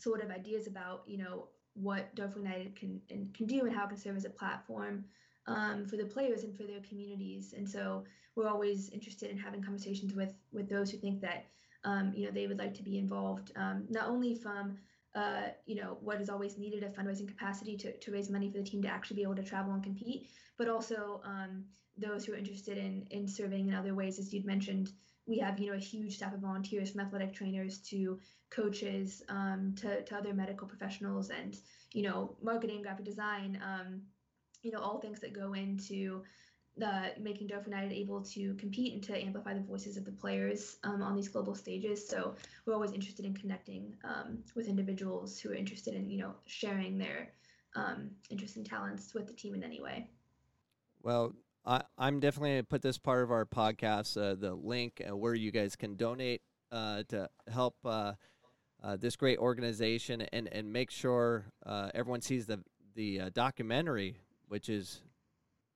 sort 0.00 0.22
of 0.22 0.30
ideas 0.30 0.66
about 0.66 1.02
you 1.06 1.18
know 1.18 1.48
what 1.74 2.14
Darfur 2.14 2.40
United 2.40 2.74
can 2.76 3.00
and 3.10 3.32
can 3.34 3.46
do 3.46 3.60
and 3.66 3.74
how 3.74 3.84
it 3.84 3.88
can 3.90 3.98
serve 3.98 4.16
as 4.16 4.24
a 4.24 4.30
platform 4.30 5.04
um, 5.46 5.86
for 5.86 5.96
the 5.96 6.04
players 6.04 6.44
and 6.44 6.56
for 6.56 6.64
their 6.64 6.80
communities. 6.80 7.54
And 7.56 7.68
so 7.68 8.04
we're 8.36 8.48
always 8.48 8.90
interested 8.90 9.30
in 9.30 9.38
having 9.38 9.62
conversations 9.62 10.14
with 10.14 10.34
with 10.52 10.68
those 10.68 10.90
who 10.90 10.98
think 10.98 11.20
that 11.20 11.46
um, 11.84 12.12
you 12.14 12.26
know 12.26 12.32
they 12.32 12.46
would 12.46 12.58
like 12.58 12.74
to 12.74 12.82
be 12.82 12.98
involved, 12.98 13.52
um, 13.56 13.84
not 13.88 14.08
only 14.08 14.34
from 14.34 14.78
uh, 15.14 15.48
you 15.66 15.76
know 15.76 15.98
what 16.00 16.20
is 16.20 16.30
always 16.30 16.58
needed 16.58 16.82
a 16.82 16.88
fundraising 16.88 17.28
capacity 17.28 17.76
to, 17.76 17.96
to 17.98 18.12
raise 18.12 18.30
money 18.30 18.50
for 18.50 18.58
the 18.58 18.64
team 18.64 18.82
to 18.82 18.88
actually 18.88 19.16
be 19.16 19.22
able 19.22 19.34
to 19.34 19.42
travel 19.42 19.72
and 19.72 19.82
compete, 19.82 20.28
but 20.58 20.68
also 20.68 21.20
um, 21.24 21.64
those 22.00 22.24
who 22.24 22.32
are 22.32 22.36
interested 22.36 22.78
in 22.78 23.06
in 23.10 23.28
serving 23.28 23.68
in 23.68 23.74
other 23.74 23.94
ways, 23.94 24.18
as 24.18 24.32
you'd 24.32 24.46
mentioned. 24.46 24.92
We 25.26 25.38
have, 25.38 25.60
you 25.60 25.68
know, 25.68 25.76
a 25.76 25.78
huge 25.78 26.16
staff 26.16 26.34
of 26.34 26.40
volunteers 26.40 26.90
from 26.90 27.02
athletic 27.02 27.32
trainers 27.34 27.78
to 27.90 28.18
coaches 28.50 29.22
um, 29.28 29.74
to, 29.76 30.02
to 30.02 30.16
other 30.16 30.34
medical 30.34 30.66
professionals 30.66 31.30
and 31.30 31.56
you 31.92 32.02
know 32.02 32.36
marketing 32.42 32.82
graphic 32.82 33.04
design 33.04 33.60
um, 33.64 34.02
you 34.62 34.72
know 34.72 34.80
all 34.80 34.98
things 34.98 35.20
that 35.20 35.32
go 35.32 35.54
into 35.54 36.22
the 36.76 37.12
making 37.20 37.46
Darfur 37.46 37.68
United 37.68 37.92
able 37.92 38.22
to 38.22 38.54
compete 38.54 38.94
and 38.94 39.02
to 39.02 39.20
amplify 39.20 39.54
the 39.54 39.60
voices 39.60 39.96
of 39.96 40.04
the 40.04 40.12
players 40.12 40.76
um, 40.84 41.02
on 41.02 41.16
these 41.16 41.28
global 41.28 41.54
stages. 41.54 42.08
So 42.08 42.36
we're 42.64 42.74
always 42.74 42.92
interested 42.92 43.26
in 43.26 43.34
connecting 43.34 43.94
um, 44.04 44.38
with 44.54 44.68
individuals 44.68 45.38
who 45.38 45.50
are 45.50 45.54
interested 45.54 45.94
in 45.94 46.08
you 46.08 46.18
know 46.18 46.34
sharing 46.46 46.96
their 46.96 47.32
um, 47.76 48.10
interests 48.30 48.56
and 48.56 48.66
talents 48.66 49.14
with 49.14 49.26
the 49.26 49.32
team 49.32 49.54
in 49.54 49.62
any 49.62 49.80
way. 49.80 50.08
Well, 51.02 51.34
I, 51.64 51.82
am 51.98 52.20
definitely 52.20 52.50
going 52.50 52.62
to 52.62 52.66
put 52.66 52.82
this 52.82 52.98
part 52.98 53.22
of 53.22 53.30
our 53.30 53.44
podcast, 53.44 54.16
uh, 54.16 54.34
the 54.34 54.54
link 54.54 55.02
uh, 55.06 55.16
where 55.16 55.34
you 55.34 55.50
guys 55.50 55.76
can 55.76 55.94
donate 55.94 56.42
uh, 56.72 57.02
to 57.08 57.28
help 57.52 57.76
uh, 57.84 58.14
uh, 58.82 58.96
this 58.96 59.16
great 59.16 59.38
organization 59.38 60.22
and 60.32 60.48
and 60.52 60.72
make 60.72 60.90
sure 60.90 61.46
uh, 61.66 61.90
everyone 61.94 62.22
sees 62.22 62.46
the 62.46 62.60
the 62.94 63.30
documentary, 63.34 64.16
which 64.48 64.68
is 64.68 65.02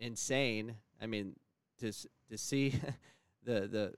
insane. 0.00 0.76
I 1.02 1.06
mean, 1.06 1.36
to 1.80 1.92
to 2.30 2.38
see 2.38 2.70
the 3.44 3.68
the 3.68 3.94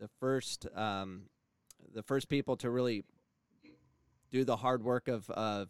the 0.00 0.08
first 0.18 0.66
um, 0.74 1.22
the 1.94 2.02
first 2.02 2.28
people 2.28 2.56
to 2.56 2.70
really 2.70 3.04
do 4.30 4.44
the 4.44 4.56
hard 4.56 4.82
work 4.82 5.06
of 5.06 5.30
of 5.30 5.68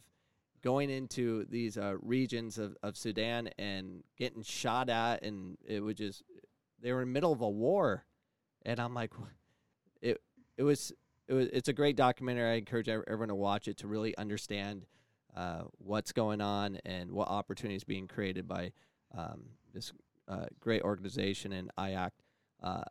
going 0.62 0.90
into 0.90 1.44
these 1.46 1.76
uh, 1.76 1.94
regions 2.00 2.58
of, 2.58 2.76
of 2.82 2.96
Sudan 2.96 3.50
and 3.58 4.02
getting 4.16 4.42
shot 4.42 4.88
at, 4.88 5.22
and 5.22 5.56
it 5.66 5.80
was 5.80 5.96
just 5.96 6.22
they 6.80 6.92
were 6.92 7.02
in 7.02 7.08
the 7.08 7.12
middle 7.12 7.32
of 7.32 7.40
a 7.40 7.48
war, 7.48 8.04
and 8.64 8.80
I'm 8.80 8.94
like, 8.94 9.12
it 10.00 10.20
it 10.56 10.62
was 10.62 10.92
it 11.26 11.34
was, 11.34 11.48
it's 11.48 11.68
a 11.68 11.72
great 11.72 11.96
documentary. 11.96 12.50
I 12.50 12.54
encourage 12.54 12.88
everyone 12.88 13.28
to 13.28 13.34
watch 13.34 13.68
it 13.68 13.78
to 13.78 13.88
really 13.88 14.16
understand 14.16 14.86
uh, 15.36 15.62
what's 15.78 16.12
going 16.12 16.40
on 16.40 16.78
and 16.84 17.12
what 17.12 17.28
opportunities 17.28 17.84
being 17.84 18.08
created 18.08 18.48
by 18.48 18.72
um, 19.16 19.42
this 19.72 19.92
uh, 20.26 20.46
great 20.60 20.82
organization 20.82 21.52
and 21.52 21.70
IACT. 21.78 22.10
Uh, 22.62 22.82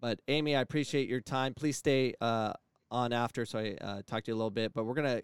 but 0.00 0.20
Amy, 0.28 0.56
I 0.56 0.60
appreciate 0.60 1.08
your 1.08 1.20
time. 1.20 1.54
Please 1.54 1.76
stay 1.76 2.14
uh, 2.20 2.52
on 2.90 3.12
after 3.12 3.44
so 3.44 3.58
I 3.58 3.76
uh, 3.80 4.02
talk 4.06 4.24
to 4.24 4.30
you 4.30 4.34
a 4.34 4.36
little 4.38 4.50
bit. 4.50 4.72
But 4.72 4.84
we're 4.84 4.94
gonna 4.94 5.22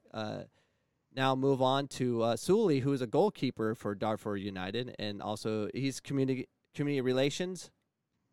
now 1.17 1.35
move 1.35 1.63
on 1.63 1.89
to 1.89 2.23
uh, 2.23 2.37
Suli, 2.37 2.81
who 2.81 2.93
is 2.93 3.01
a 3.01 3.07
goalkeeper 3.07 3.75
for 3.75 3.95
Darfur 3.95 4.37
United, 4.37 4.95
and 4.99 5.23
also 5.23 5.69
he's 5.75 5.99
community 5.99 6.47
community 6.75 7.01
relations. 7.01 7.71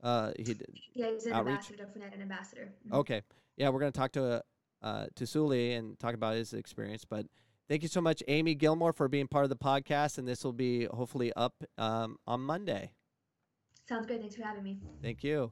Uh, 0.03 0.33
he 0.37 0.55
yeah, 0.93 1.11
he's 1.11 1.25
an 1.25 1.33
outreach. 1.33 1.53
ambassador, 1.53 1.77
Darfur 1.77 1.99
United 1.99 2.21
ambassador. 2.21 2.73
Mm-hmm. 2.85 2.95
Okay, 2.95 3.21
yeah, 3.55 3.69
we're 3.69 3.79
going 3.79 3.91
to 3.91 3.97
talk 3.97 4.11
to 4.11 4.43
uh, 4.81 5.05
to 5.15 5.25
Suli 5.25 5.73
and 5.73 5.97
talk 5.97 6.13
about 6.13 6.35
his 6.35 6.53
experience. 6.53 7.05
But 7.05 7.25
thank 7.69 7.83
you 7.83 7.87
so 7.89 8.01
much, 8.01 8.21
Amy 8.27 8.53
Gilmore, 8.53 8.91
for 8.91 9.07
being 9.07 9.27
part 9.27 9.45
of 9.45 9.49
the 9.49 9.55
podcast. 9.55 10.17
And 10.17 10.27
this 10.27 10.43
will 10.43 10.53
be 10.53 10.85
hopefully 10.85 11.31
up 11.35 11.55
um, 11.77 12.17
on 12.27 12.41
Monday. 12.41 12.91
Sounds 13.87 14.05
good. 14.05 14.19
Thanks 14.19 14.35
for 14.35 14.43
having 14.43 14.63
me. 14.63 14.77
Thank 15.01 15.23
you. 15.23 15.51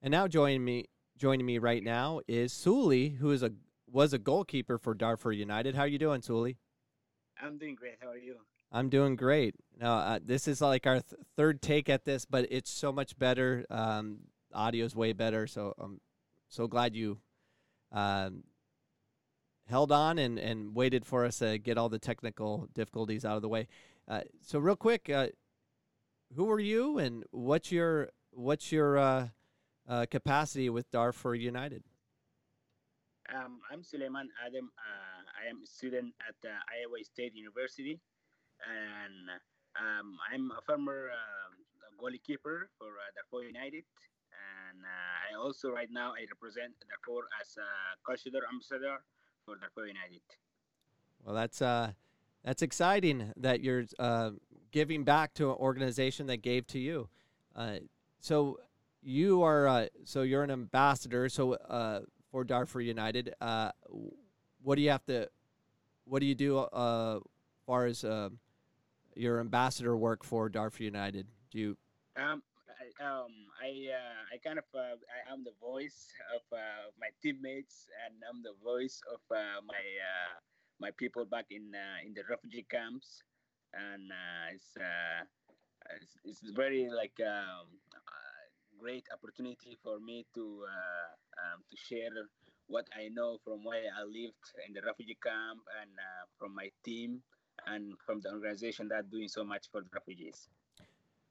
And 0.00 0.10
now 0.10 0.26
joining 0.26 0.64
me 0.64 0.86
joining 1.18 1.46
me 1.46 1.58
right 1.58 1.84
now 1.84 2.20
is 2.26 2.52
Suli, 2.52 3.10
who 3.10 3.30
is 3.30 3.42
a 3.42 3.52
was 3.92 4.12
a 4.12 4.18
goalkeeper 4.18 4.78
for 4.78 4.94
Darfur 4.94 5.32
United. 5.32 5.74
How 5.74 5.82
are 5.82 5.88
you 5.88 5.98
doing, 5.98 6.22
Suli? 6.22 6.56
I'm 7.40 7.58
doing 7.58 7.74
great. 7.74 7.96
How 8.00 8.08
are 8.08 8.16
you? 8.16 8.36
I'm 8.72 8.88
doing 8.88 9.16
great. 9.16 9.54
Now, 9.78 9.96
uh, 9.96 10.18
this 10.24 10.48
is 10.48 10.60
like 10.62 10.86
our 10.86 11.00
th- 11.00 11.20
third 11.36 11.60
take 11.60 11.90
at 11.90 12.04
this, 12.04 12.24
but 12.24 12.46
it's 12.50 12.70
so 12.70 12.90
much 12.90 13.18
better. 13.18 13.66
Um, 13.68 14.20
audio's 14.54 14.96
way 14.96 15.12
better, 15.12 15.46
so 15.46 15.74
I'm 15.78 16.00
so 16.48 16.66
glad 16.66 16.96
you 16.96 17.18
um, 17.92 18.44
held 19.68 19.92
on 19.92 20.18
and, 20.18 20.38
and 20.38 20.74
waited 20.74 21.04
for 21.04 21.26
us 21.26 21.38
to 21.38 21.58
get 21.58 21.76
all 21.76 21.90
the 21.90 21.98
technical 21.98 22.68
difficulties 22.74 23.26
out 23.26 23.36
of 23.36 23.42
the 23.42 23.48
way. 23.48 23.68
Uh, 24.08 24.22
so 24.40 24.58
real 24.58 24.76
quick, 24.76 25.10
uh, 25.10 25.28
who 26.34 26.50
are 26.50 26.60
you 26.60 26.98
and 26.98 27.24
what's 27.30 27.70
your 27.70 28.08
what's 28.30 28.72
your 28.72 28.96
uh, 28.96 29.28
uh 29.86 30.06
capacity 30.10 30.70
with 30.70 30.90
Darfur 30.90 31.34
United? 31.34 31.84
Um, 33.32 33.60
I'm 33.72 33.82
Suleiman 33.82 34.28
Adam. 34.44 34.70
Uh, 34.76 35.22
I 35.40 35.48
am 35.48 35.62
a 35.64 35.66
student 35.66 36.12
at 36.28 36.36
uh, 36.44 36.52
Iowa 36.68 37.02
State 37.02 37.34
University, 37.34 37.98
and 38.60 39.24
um, 39.80 40.18
I'm 40.28 40.52
a 40.52 40.60
former 40.62 41.10
goalkeeper 41.98 42.68
for 42.78 42.92
Darfur 43.16 43.46
United 43.46 43.84
and 44.72 44.84
uh, 44.84 45.28
I 45.30 45.44
also 45.44 45.70
right 45.70 45.88
now 45.90 46.12
I 46.12 46.24
represent 46.30 46.72
Darfur 46.88 47.26
as 47.40 47.56
a 47.58 47.68
cultural 48.06 48.42
ambassador 48.50 48.98
for 49.44 49.56
Darfur 49.56 49.86
United. 49.86 50.22
Well, 51.24 51.34
that's 51.34 51.62
uh, 51.62 51.92
that's 52.44 52.62
exciting 52.62 53.32
that 53.36 53.60
you're 53.60 53.84
uh, 53.98 54.30
giving 54.70 55.04
back 55.04 55.34
to 55.34 55.50
an 55.50 55.56
organization 55.56 56.26
that 56.26 56.38
gave 56.38 56.66
to 56.68 56.78
you. 56.78 57.08
Uh, 57.54 57.76
so 58.20 58.58
you 59.02 59.42
are 59.42 59.68
uh, 59.68 59.86
so 60.04 60.22
you're 60.22 60.42
an 60.42 60.50
ambassador. 60.50 61.28
So 61.28 61.54
uh, 61.54 62.00
for 62.32 62.42
Darfur 62.44 62.80
United, 62.80 63.34
uh, 63.40 63.70
what 64.62 64.76
do 64.76 64.82
you 64.82 64.90
have 64.90 65.04
to? 65.04 65.28
What 66.06 66.20
do 66.20 66.26
you 66.26 66.34
do 66.34 66.58
uh, 66.58 67.20
far 67.66 67.86
as 67.86 68.02
uh, 68.02 68.30
your 69.14 69.38
ambassador 69.38 69.96
work 69.96 70.24
for 70.24 70.48
Darfur 70.48 70.82
United? 70.82 71.26
Do 71.52 71.58
you? 71.58 71.76
Um, 72.16 72.42
um, 73.00 73.30
I 73.60 73.92
uh, 73.92 74.34
I 74.34 74.38
kind 74.42 74.58
of 74.58 74.64
uh, 74.74 74.96
I 75.06 75.32
am 75.32 75.44
the 75.44 75.54
voice 75.60 76.08
of 76.34 76.42
uh, 76.50 76.90
my 76.98 77.08
teammates 77.22 77.86
and 78.04 78.14
I'm 78.28 78.42
the 78.42 78.56
voice 78.64 79.00
of 79.12 79.20
my 79.30 79.84
my 80.80 80.90
people 80.96 81.24
back 81.24 81.46
in 81.50 81.70
in 82.04 82.14
the 82.14 82.22
refugee 82.28 82.66
camps, 82.68 83.22
and 83.74 84.10
it's, 84.52 84.74
it's, 86.24 86.40
it's 86.42 86.52
very 86.56 86.88
like 86.90 87.14
um, 87.20 87.68
great 88.82 89.06
opportunity 89.12 89.78
for 89.82 90.00
me 90.00 90.26
to 90.34 90.64
um, 91.38 91.62
to 91.70 91.76
share 91.76 92.10
what 92.66 92.86
I 92.96 93.08
know 93.08 93.38
from 93.44 93.64
where 93.64 93.86
I 93.98 94.02
lived 94.02 94.44
in 94.66 94.74
the 94.74 94.82
refugee 94.84 95.18
camp 95.22 95.60
and 95.80 95.90
from 96.38 96.54
my 96.54 96.68
team 96.84 97.22
and 97.66 97.94
from 98.04 98.20
the 98.20 98.30
organization 98.32 98.88
that 98.88 99.10
doing 99.10 99.28
so 99.28 99.44
much 99.44 99.70
for 99.70 99.80
the 99.82 99.88
refugees. 99.94 100.48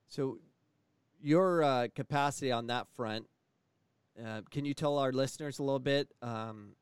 So 0.08 0.40
your 1.22 1.64
uh, 1.64 1.88
capacity 1.96 2.52
on 2.52 2.68
that 2.68 2.88
front. 2.96 3.28
Uh, 4.22 4.42
can 4.52 4.66
you 4.66 4.74
tell 4.74 4.98
our 4.98 5.12
listeners 5.12 5.60
a 5.60 5.64
little 5.64 5.80
bit 5.80 6.10
um, 6.22 6.76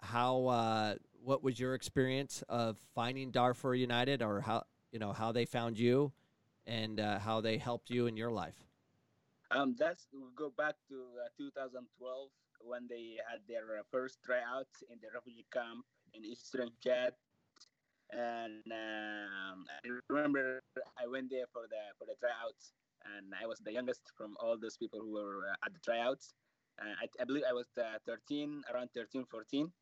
how 0.00 0.46
uh, 0.46 0.94
what 1.22 1.42
was 1.42 1.58
your 1.58 1.74
experience 1.74 2.44
of 2.48 2.76
finding 2.94 3.30
Darfur 3.30 3.74
United, 3.74 4.22
or 4.22 4.40
how 4.40 4.64
you 4.92 4.98
know 4.98 5.12
how 5.12 5.32
they 5.32 5.44
found 5.44 5.78
you, 5.78 6.12
and 6.66 7.00
uh, 7.00 7.18
how 7.18 7.40
they 7.40 7.56
helped 7.56 7.90
you 7.90 8.06
in 8.06 8.16
your 8.16 8.30
life? 8.30 8.54
Um, 9.50 9.76
that's 9.78 10.08
we 10.12 10.26
go 10.34 10.52
back 10.58 10.74
to 10.88 11.06
uh, 11.22 11.30
2012 11.38 11.86
when 12.62 12.86
they 12.90 13.14
had 13.30 13.40
their 13.46 13.78
uh, 13.78 13.82
first 13.92 14.18
tryouts 14.24 14.82
in 14.90 14.98
the 14.98 15.06
refugee 15.14 15.46
camp 15.52 15.86
in 16.14 16.24
Eastern 16.24 16.70
Chad, 16.82 17.14
and 18.10 18.64
um, 18.66 19.66
I 19.70 19.86
remember 20.10 20.62
I 20.98 21.06
went 21.06 21.30
there 21.30 21.46
for 21.52 21.70
the 21.70 21.94
for 21.98 22.06
the 22.10 22.18
tryouts, 22.18 22.74
and 23.14 23.30
I 23.40 23.46
was 23.46 23.60
the 23.60 23.72
youngest 23.72 24.02
from 24.18 24.34
all 24.40 24.58
those 24.58 24.76
people 24.76 24.98
who 24.98 25.14
were 25.14 25.46
uh, 25.46 25.66
at 25.66 25.72
the 25.72 25.80
tryouts. 25.84 26.34
Uh, 26.82 26.92
I, 27.00 27.06
I, 27.22 27.24
believe 27.24 27.44
I 27.48 27.54
was 27.54 27.68
uh, 27.80 27.96
13, 28.04 28.62
around 28.74 28.90
13, 28.94 29.24
14, 29.30 29.72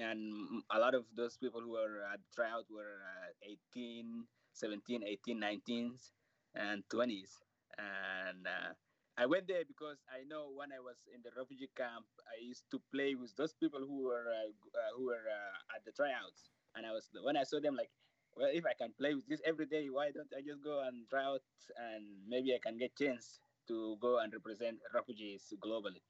and 0.00 0.62
a 0.72 0.78
lot 0.78 0.94
of 0.94 1.04
those 1.14 1.36
people 1.36 1.60
who 1.60 1.70
were 1.70 2.02
at 2.12 2.18
the 2.18 2.30
tryout 2.34 2.64
were 2.68 2.98
uh, 3.22 3.54
18, 3.76 4.24
17, 4.54 5.04
18, 5.06 5.40
19s, 5.40 6.10
and 6.56 6.82
20s, 6.92 7.38
and 7.78 8.46
uh, 8.46 8.74
I 9.18 9.26
went 9.26 9.46
there 9.48 9.64
because 9.66 9.98
I 10.08 10.24
know 10.24 10.50
when 10.56 10.72
I 10.72 10.80
was 10.80 10.96
in 11.14 11.20
the 11.22 11.30
refugee 11.36 11.70
camp, 11.76 12.06
I 12.28 12.40
used 12.40 12.64
to 12.70 12.80
play 12.92 13.14
with 13.14 13.34
those 13.36 13.52
people 13.54 13.80
who 13.80 14.04
were 14.08 14.26
uh, 14.32 14.48
uh, 14.48 14.90
who 14.96 15.06
were 15.06 15.26
uh, 15.28 15.76
at 15.76 15.84
the 15.84 15.92
tryouts, 15.92 16.50
and 16.74 16.86
I 16.86 16.92
was 16.92 17.08
when 17.22 17.36
I 17.36 17.44
saw 17.44 17.60
them 17.60 17.76
like, 17.76 17.90
well, 18.36 18.50
if 18.52 18.64
I 18.64 18.72
can 18.74 18.92
play 18.98 19.14
with 19.14 19.26
this 19.28 19.40
every 19.44 19.66
day, 19.66 19.88
why 19.90 20.10
don't 20.10 20.32
I 20.36 20.40
just 20.40 20.62
go 20.64 20.80
and 20.86 21.04
try 21.10 21.24
out 21.24 21.44
and 21.76 22.04
maybe 22.26 22.54
I 22.54 22.58
can 22.62 22.78
get 22.78 22.96
chance 22.96 23.40
to 23.68 23.96
go 24.00 24.18
and 24.18 24.32
represent 24.32 24.78
refugees 24.94 25.52
globally. 25.62 26.00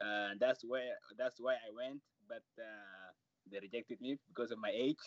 Uh, 0.00 0.36
that's 0.38 0.64
where 0.64 0.96
that's 1.16 1.40
why 1.40 1.54
I 1.54 1.70
went, 1.74 2.00
but 2.28 2.44
uh, 2.60 3.08
they 3.50 3.58
rejected 3.60 4.00
me 4.00 4.18
because 4.28 4.50
of 4.50 4.58
my 4.58 4.70
age. 4.72 5.04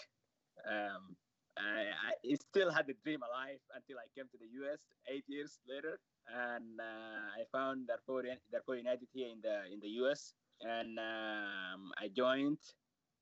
Um, 0.69 1.15
I, 1.57 1.93
I 2.09 2.35
still 2.35 2.71
had 2.71 2.87
the 2.87 2.95
dream 3.03 3.21
alive 3.21 3.61
until 3.75 3.97
I 3.97 4.07
came 4.17 4.25
to 4.31 4.37
the 4.37 4.49
US 4.63 4.79
eight 5.07 5.25
years 5.27 5.59
later 5.67 5.99
and 6.27 6.79
uh, 6.79 7.35
I 7.35 7.43
found 7.51 7.87
Darfur, 7.87 8.23
Darfur 8.51 8.75
United 8.75 9.07
here 9.13 9.27
in 9.27 9.41
the 9.41 9.67
in 9.71 9.79
the 9.79 9.89
US, 10.03 10.33
and 10.61 10.97
um, 10.99 11.91
I 11.97 12.09
joined. 12.15 12.59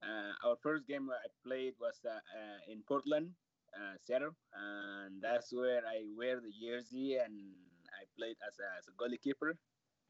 Uh, 0.02 0.34
our 0.50 0.58
first 0.64 0.88
game 0.88 1.10
I 1.14 1.30
played 1.46 1.74
was 1.80 2.02
uh, 2.06 2.18
uh 2.18 2.60
in 2.68 2.82
Portland, 2.88 3.30
uh, 3.78 3.94
Seattle, 4.02 4.34
and 4.54 5.22
that's 5.22 5.54
where 5.54 5.86
I 5.86 6.02
wear 6.18 6.42
the 6.42 6.50
jersey 6.50 7.18
and 7.22 7.54
I 7.94 8.10
played 8.18 8.36
as 8.48 8.58
a, 8.58 8.68
as 8.82 8.90
a. 8.90 9.54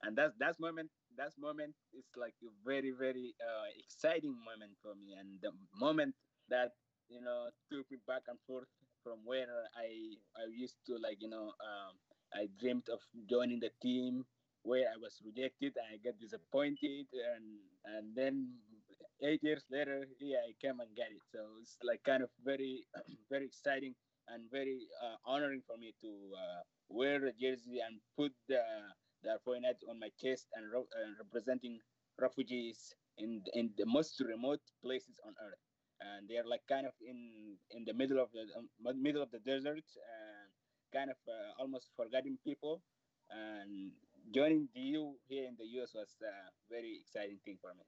And 0.04 0.18
that's 0.18 0.34
that's 0.40 0.60
moment 0.60 0.90
that 1.18 1.32
moment 1.38 1.76
is 1.94 2.06
like 2.16 2.36
a 2.42 2.52
very 2.66 2.92
very 2.98 3.36
uh, 3.44 3.68
exciting 3.78 4.32
moment 4.32 4.80
for 4.82 4.96
me, 4.96 5.14
and 5.20 5.40
the 5.42 5.52
moment 5.78 6.16
that 6.50 6.72
you 7.12 7.22
know 7.22 7.50
took 7.70 7.90
me 7.92 7.98
back 8.08 8.24
and 8.28 8.40
forth 8.48 8.72
from 9.04 9.20
where 9.26 9.48
I 9.76 10.16
I 10.38 10.46
used 10.50 10.78
to 10.88 10.98
like 10.98 11.20
you 11.22 11.30
know 11.30 11.52
um, 11.60 11.94
I 12.34 12.48
dreamed 12.60 12.88
of 12.90 13.02
joining 13.30 13.60
the 13.60 13.72
team 13.82 14.26
where 14.64 14.88
I 14.88 14.98
was 14.98 15.20
rejected 15.26 15.74
and 15.76 15.88
I 15.94 15.98
got 15.98 16.20
disappointed. 16.20 17.08
And 17.12 17.46
and 17.86 18.16
then 18.16 18.58
eight 19.24 19.44
years 19.44 19.66
later 19.70 20.08
yeah 20.20 20.42
I 20.48 20.54
came 20.62 20.80
and 20.80 20.96
get 20.96 21.12
it. 21.12 21.24
So 21.32 21.40
it's 21.62 21.78
like 21.84 22.04
kind 22.04 22.24
of 22.24 22.30
very 22.44 22.86
very 23.30 23.46
exciting 23.46 23.96
and 24.30 24.50
very 24.52 24.88
uh, 25.04 25.18
honoring 25.26 25.62
for 25.68 25.78
me 25.78 25.94
to 26.02 26.12
uh, 26.38 26.62
wear 26.90 27.20
the 27.20 27.34
jersey 27.34 27.80
and 27.86 28.00
put 28.18 28.32
the 28.48 28.62
the 29.24 29.38
net 29.62 29.78
on 29.90 30.00
my 30.00 30.10
chest 30.20 30.48
and, 30.56 30.66
uh, 30.74 30.80
representing 31.20 31.80
refugees 32.20 32.94
in 33.18 33.42
in 33.54 33.72
the 33.78 33.86
most 33.86 34.20
remote 34.26 34.62
places 34.84 35.20
on 35.26 35.34
earth 35.46 35.71
and 36.02 36.28
they're 36.28 36.46
like 36.48 36.62
kind 36.68 36.86
of 36.86 36.94
in 37.02 37.58
in 37.72 37.86
the 37.86 37.94
middle 37.94 38.20
of 38.20 38.30
the 38.34 38.46
um, 38.58 38.68
middle 39.02 39.22
of 39.22 39.32
the 39.32 39.40
desert 39.40 39.86
and 39.96 40.50
kind 40.94 41.10
of 41.10 41.18
uh, 41.28 41.62
almost 41.62 41.90
forgetting 41.96 42.38
people. 42.44 42.82
And 43.30 43.92
joining 44.34 44.68
DU 44.76 45.14
here 45.28 45.46
in 45.48 45.56
the 45.58 45.66
US 45.82 45.94
was 45.94 46.10
a 46.22 46.52
very 46.70 47.00
exciting 47.02 47.38
thing 47.46 47.58
for 47.62 47.74
me. 47.74 47.84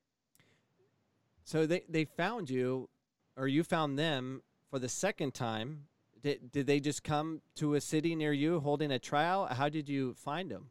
So 1.43 1.65
they, 1.65 1.83
they 1.89 2.05
found 2.05 2.49
you, 2.49 2.89
or 3.35 3.47
you 3.47 3.63
found 3.63 3.99
them 3.99 4.41
for 4.69 4.79
the 4.79 4.89
second 4.89 5.33
time. 5.33 5.87
Did, 6.21 6.53
did 6.53 6.67
they 6.67 6.79
just 6.79 7.03
come 7.03 7.41
to 7.55 7.75
a 7.75 7.81
city 7.81 8.15
near 8.15 8.31
you 8.31 8.61
holding 8.61 8.91
a 8.91 8.99
trial? 8.99 9.45
How 9.45 9.67
did 9.67 9.89
you 9.89 10.13
find 10.13 10.49
them? 10.49 10.69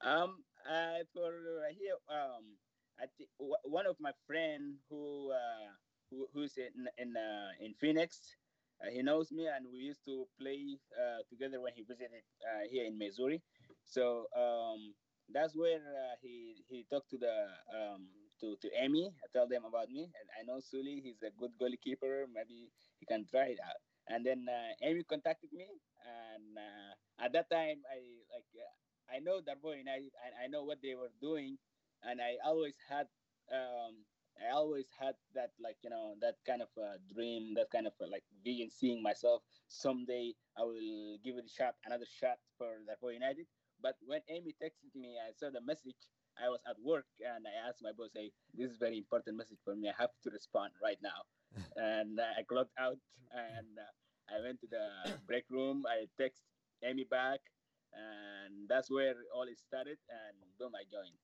Um, 0.00 0.38
uh, 0.68 1.04
for 1.14 1.30
here, 1.78 1.94
um, 2.10 2.42
I 2.98 3.06
think 3.16 3.30
one 3.38 3.86
of 3.86 3.96
my 4.00 4.10
friend 4.26 4.74
who, 4.90 5.30
uh, 5.30 5.70
who 6.14 6.28
who's 6.32 6.56
in 6.56 6.86
in 6.98 7.16
uh, 7.16 7.50
in 7.60 7.74
Phoenix, 7.74 8.36
uh, 8.82 8.90
he 8.90 9.02
knows 9.02 9.32
me, 9.32 9.46
and 9.48 9.66
we 9.70 9.78
used 9.78 10.04
to 10.06 10.26
play 10.38 10.78
uh, 10.94 11.22
together 11.28 11.60
when 11.60 11.72
he 11.74 11.82
visited 11.82 12.22
here 12.70 12.84
in 12.86 12.98
Missouri. 12.98 13.42
So 13.84 14.26
um, 14.36 14.94
that's 15.28 15.56
where 15.56 15.80
he 16.22 16.64
he 16.68 16.86
talked 16.90 17.10
to 17.10 17.18
the 17.18 17.34
um, 17.74 18.08
to 18.40 18.56
to 18.62 18.68
Amy. 18.78 19.10
I 19.22 19.26
tell 19.32 19.48
them 19.48 19.64
about 19.64 19.90
me, 19.90 20.04
and 20.04 20.26
I 20.38 20.42
know 20.44 20.60
Sully. 20.60 21.00
He's 21.02 21.22
a 21.22 21.30
good 21.30 21.52
goalkeeper. 21.58 22.26
Maybe 22.32 22.70
he 23.00 23.06
can 23.06 23.26
try 23.26 23.46
it 23.54 23.60
out. 23.64 23.80
And 24.08 24.24
then 24.24 24.46
Amy 24.82 25.02
contacted 25.04 25.52
me, 25.52 25.68
and 26.04 26.58
at 27.18 27.32
that 27.32 27.48
time, 27.50 27.82
I 27.90 27.98
like 28.32 28.48
I 29.10 29.18
know 29.20 29.40
Darfur 29.40 29.74
United, 29.76 30.12
and 30.24 30.34
I 30.42 30.46
know 30.48 30.64
what 30.64 30.80
they 30.82 30.94
were 30.94 31.12
doing, 31.20 31.58
and 32.02 32.20
I 32.20 32.36
always 32.44 32.74
had 32.88 33.08
um, 33.52 34.04
I 34.40 34.52
always 34.52 34.86
had 34.98 35.14
that 35.34 35.52
like 35.62 35.76
you 35.82 35.90
know 35.90 36.14
that 36.20 36.36
kind 36.46 36.62
of 36.62 36.68
a 36.78 36.98
dream, 37.12 37.54
that 37.54 37.70
kind 37.70 37.86
of 37.86 37.94
a, 38.00 38.06
like 38.06 38.24
vision, 38.44 38.70
seeing 38.70 39.02
myself 39.02 39.42
someday 39.68 40.34
I 40.58 40.62
will 40.62 41.18
give 41.24 41.36
it 41.38 41.46
a 41.46 41.52
shot, 41.52 41.74
another 41.84 42.06
shot 42.06 42.38
for 42.58 42.78
for 43.00 43.12
United. 43.12 43.46
But 43.82 43.96
when 44.06 44.20
Amy 44.28 44.54
texted 44.62 44.94
me, 44.94 45.16
I 45.18 45.32
saw 45.32 45.50
the 45.50 45.60
message. 45.60 45.98
I 46.40 46.48
was 46.48 46.60
at 46.68 46.76
work 46.82 47.06
and 47.22 47.46
I 47.46 47.68
asked 47.68 47.82
my 47.82 47.92
boss, 47.92 48.10
"Hey, 48.14 48.32
this 48.54 48.70
is 48.70 48.76
very 48.78 48.98
important 48.98 49.36
message 49.36 49.58
for 49.64 49.74
me. 49.74 49.88
I 49.88 49.94
have 49.98 50.10
to 50.24 50.30
respond 50.30 50.72
right 50.82 50.98
now." 51.02 51.20
and 51.76 52.20
I 52.20 52.42
clocked 52.42 52.74
out 52.78 52.98
and 53.30 53.78
uh, 53.78 54.34
I 54.34 54.40
went 54.42 54.60
to 54.60 54.66
the 54.66 55.18
break 55.26 55.44
room. 55.50 55.84
I 55.86 56.06
text 56.18 56.42
Amy 56.82 57.04
back, 57.04 57.40
and 57.92 58.68
that's 58.68 58.90
where 58.90 59.14
all 59.34 59.44
it 59.44 59.58
started. 59.58 59.98
And 60.10 60.36
boom, 60.58 60.72
I 60.74 60.84
joined. 60.90 61.22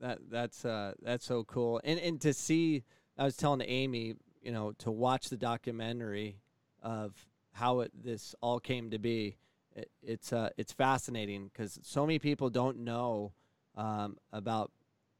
That 0.00 0.18
that's 0.30 0.64
uh 0.64 0.94
that's 1.02 1.24
so 1.24 1.44
cool. 1.44 1.80
And 1.84 1.98
and 2.00 2.20
to 2.22 2.32
see 2.32 2.84
I 3.16 3.24
was 3.24 3.36
telling 3.36 3.62
Amy, 3.62 4.14
you 4.42 4.52
know, 4.52 4.72
to 4.78 4.90
watch 4.90 5.28
the 5.28 5.36
documentary 5.36 6.38
of 6.82 7.14
how 7.52 7.80
it 7.80 7.92
this 7.94 8.34
all 8.40 8.58
came 8.58 8.90
to 8.90 8.98
be. 8.98 9.36
It, 9.74 9.90
it's 10.02 10.32
uh 10.32 10.50
it's 10.56 10.72
fascinating 10.72 11.50
because 11.52 11.78
so 11.82 12.04
many 12.04 12.18
people 12.18 12.50
don't 12.50 12.78
know 12.78 13.32
um, 13.76 14.18
about 14.32 14.70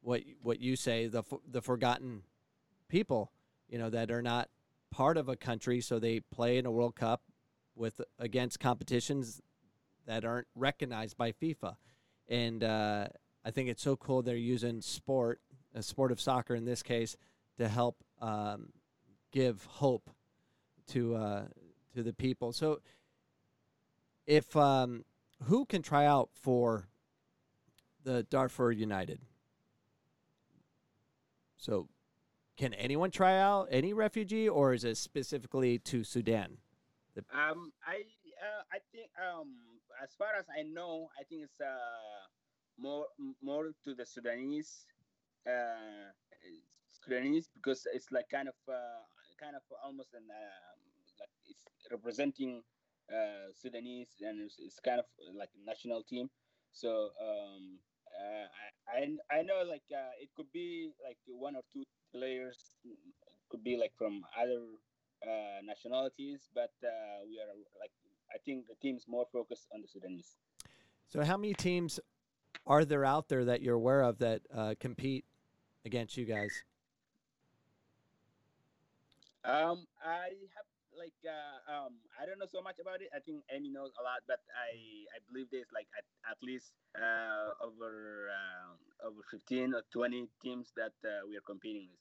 what 0.01 0.23
what 0.43 0.61
you 0.61 0.77
say 0.77 1.07
the 1.07 1.23
the 1.51 1.63
forgotten 1.63 2.23
people, 2.89 3.33
you 3.69 3.79
know, 3.79 3.91
that 3.91 4.11
are 4.11 4.23
not 4.23 4.49
part 4.91 5.17
of 5.17 5.29
a 5.29 5.37
country, 5.37 5.81
so 5.81 5.99
they 5.99 6.21
play 6.21 6.59
in 6.59 6.67
a 6.67 6.71
World 6.71 6.95
Cup 6.95 7.23
with 7.75 8.01
against 8.19 8.61
competitions 8.61 9.41
that 10.07 10.25
aren't 10.25 10.49
recognized 10.55 11.17
by 11.17 11.33
FIFA, 11.33 11.77
and 12.29 12.63
uh, 12.63 13.09
I 13.44 13.50
think 13.50 13.68
it's 13.68 13.83
so 13.83 13.96
cool 13.96 14.22
they're 14.22 14.37
using 14.37 14.81
sport, 14.81 15.40
a 15.74 15.83
sport 15.83 16.12
of 16.12 16.20
soccer 16.20 16.55
in 16.55 16.64
this 16.64 16.83
case, 16.83 17.16
to 17.59 17.68
help 17.68 17.96
um, 18.20 18.68
give 19.33 19.64
hope 19.64 20.11
to 20.88 21.16
uh, 21.16 21.42
to 21.94 22.02
the 22.02 22.12
people. 22.12 22.52
So, 22.52 22.81
if 24.26 24.57
um, 24.57 25.05
who 25.44 25.64
can 25.64 25.83
try 25.83 26.07
out 26.07 26.31
for 26.35 26.88
the 28.05 28.22
Darfur 28.24 28.70
United? 28.70 29.20
So, 31.57 31.88
can 32.57 32.74
anyone 32.74 33.11
try 33.11 33.38
out? 33.38 33.68
Any 33.70 33.92
refugee, 33.92 34.48
or 34.48 34.72
is 34.72 34.85
it 34.85 34.96
specifically 34.96 35.78
to 35.81 36.05
Sudan? 36.05 36.59
Um, 37.16 37.72
I 37.87 38.05
uh, 38.42 38.62
I 38.72 38.78
think 38.92 39.09
um, 39.20 39.55
as 40.02 40.11
far 40.16 40.28
as 40.38 40.44
I 40.48 40.62
know, 40.62 41.09
I 41.18 41.24
think 41.24 41.42
it's 41.42 41.61
uh 41.61 41.66
more 42.83 43.07
more 43.42 43.71
to 43.85 43.95
the 43.95 44.05
Sudanese 44.05 44.87
uh, 45.47 46.11
Sudanese 46.90 47.49
because 47.55 47.87
it's 47.95 48.11
like 48.11 48.29
kind 48.31 48.49
of 48.49 48.55
uh, 48.68 49.03
kind 49.40 49.57
of 49.57 49.62
almost 49.85 50.14
an 50.14 50.27
um, 50.31 50.79
like 51.18 51.31
it's 51.47 51.66
representing 51.90 52.62
uh, 53.11 53.51
Sudanese 53.55 54.23
and 54.23 54.40
it's, 54.40 54.57
it's, 54.59 54.79
kind 54.79 55.01
of 55.01 55.07
like 55.35 55.51
a 55.55 55.66
national 55.66 56.03
team. 56.03 56.31
So 56.73 57.11
um, 57.21 57.79
uh, 58.14 58.47
I 58.87 59.11
I 59.35 59.42
know 59.42 59.62
like 59.68 59.87
uh, 59.90 60.14
it 60.21 60.31
could 60.37 60.51
be 60.53 60.90
like 61.03 61.18
one 61.27 61.57
or 61.57 61.62
two 61.73 61.85
players 62.14 62.77
could 63.51 63.64
be 63.64 63.77
like 63.77 63.92
from 63.99 64.23
other 64.38 64.62
uh, 65.27 65.61
nationalities, 65.64 66.49
but 66.55 66.73
we 67.29 67.38
are 67.38 67.51
like 67.81 67.92
I 68.35 68.38
think 68.45 68.66
the 68.68 68.77
team's 68.81 69.07
more 69.09 69.27
focused 69.33 69.68
on 69.75 69.83
the 69.83 69.88
Sudanese. 69.88 70.37
So 71.09 71.23
how 71.23 71.37
many 71.37 71.53
teams 71.53 72.01
are 72.66 72.85
there 72.85 73.05
out 73.05 73.29
there 73.29 73.44
that 73.46 73.62
you're 73.62 73.75
aware 73.75 74.03
of 74.03 74.18
that 74.18 74.42
uh, 74.55 74.75
compete 74.79 75.25
against 75.85 76.16
you 76.16 76.25
guys? 76.25 76.64
Um, 79.44 79.87
I 80.05 80.31
have 80.55 80.66
like 80.96 81.18
uh, 81.27 81.72
um, 81.72 81.94
I 82.20 82.27
don't 82.27 82.38
know 82.38 82.46
so 82.46 82.62
much 82.62 82.79
about 82.79 83.03
it. 83.03 83.09
I 83.14 83.18
think 83.18 83.42
Amy 83.51 83.70
knows 83.70 83.90
a 83.98 84.03
lot, 84.03 84.22
but 84.27 84.38
I 84.55 84.77
I 85.11 85.18
believe 85.31 85.46
there's 85.51 85.72
like 85.75 85.87
at, 85.98 86.05
at 86.31 86.38
least 86.42 86.70
uh, 86.94 87.64
over 87.64 88.31
uh, 88.31 89.09
over 89.09 89.20
15 89.31 89.75
or 89.75 89.83
20 89.92 90.29
teams 90.42 90.72
that 90.77 90.94
uh, 91.05 91.27
we 91.29 91.37
are 91.37 91.44
competing 91.44 91.88
with. 91.90 91.98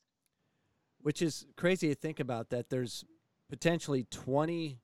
Which 1.02 1.22
is 1.22 1.48
crazy 1.58 1.88
to 1.88 1.96
think 1.96 2.20
about 2.20 2.50
that 2.50 2.70
there's 2.70 3.04
potentially 3.50 4.06
20 4.12 4.78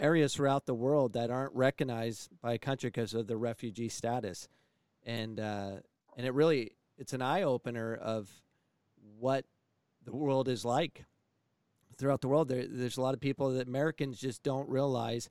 areas 0.00 0.34
throughout 0.34 0.66
the 0.66 0.74
world 0.74 1.12
that 1.12 1.30
aren't 1.30 1.54
recognized 1.54 2.30
by 2.40 2.54
a 2.54 2.58
country 2.58 2.88
because 2.88 3.14
of 3.14 3.26
the 3.26 3.36
refugee 3.36 3.88
status, 3.88 4.48
and 5.04 5.38
uh, 5.38 5.72
and 6.16 6.26
it 6.26 6.34
really 6.34 6.72
it's 6.98 7.12
an 7.12 7.22
eye 7.22 7.42
opener 7.42 7.94
of 7.94 8.28
what 9.18 9.44
the 10.04 10.14
world 10.14 10.48
is 10.48 10.64
like 10.64 11.04
throughout 11.96 12.20
the 12.20 12.28
world. 12.28 12.48
There, 12.48 12.66
there's 12.66 12.96
a 12.96 13.02
lot 13.02 13.14
of 13.14 13.20
people 13.20 13.50
that 13.52 13.68
Americans 13.68 14.18
just 14.18 14.42
don't 14.42 14.68
realize 14.68 15.28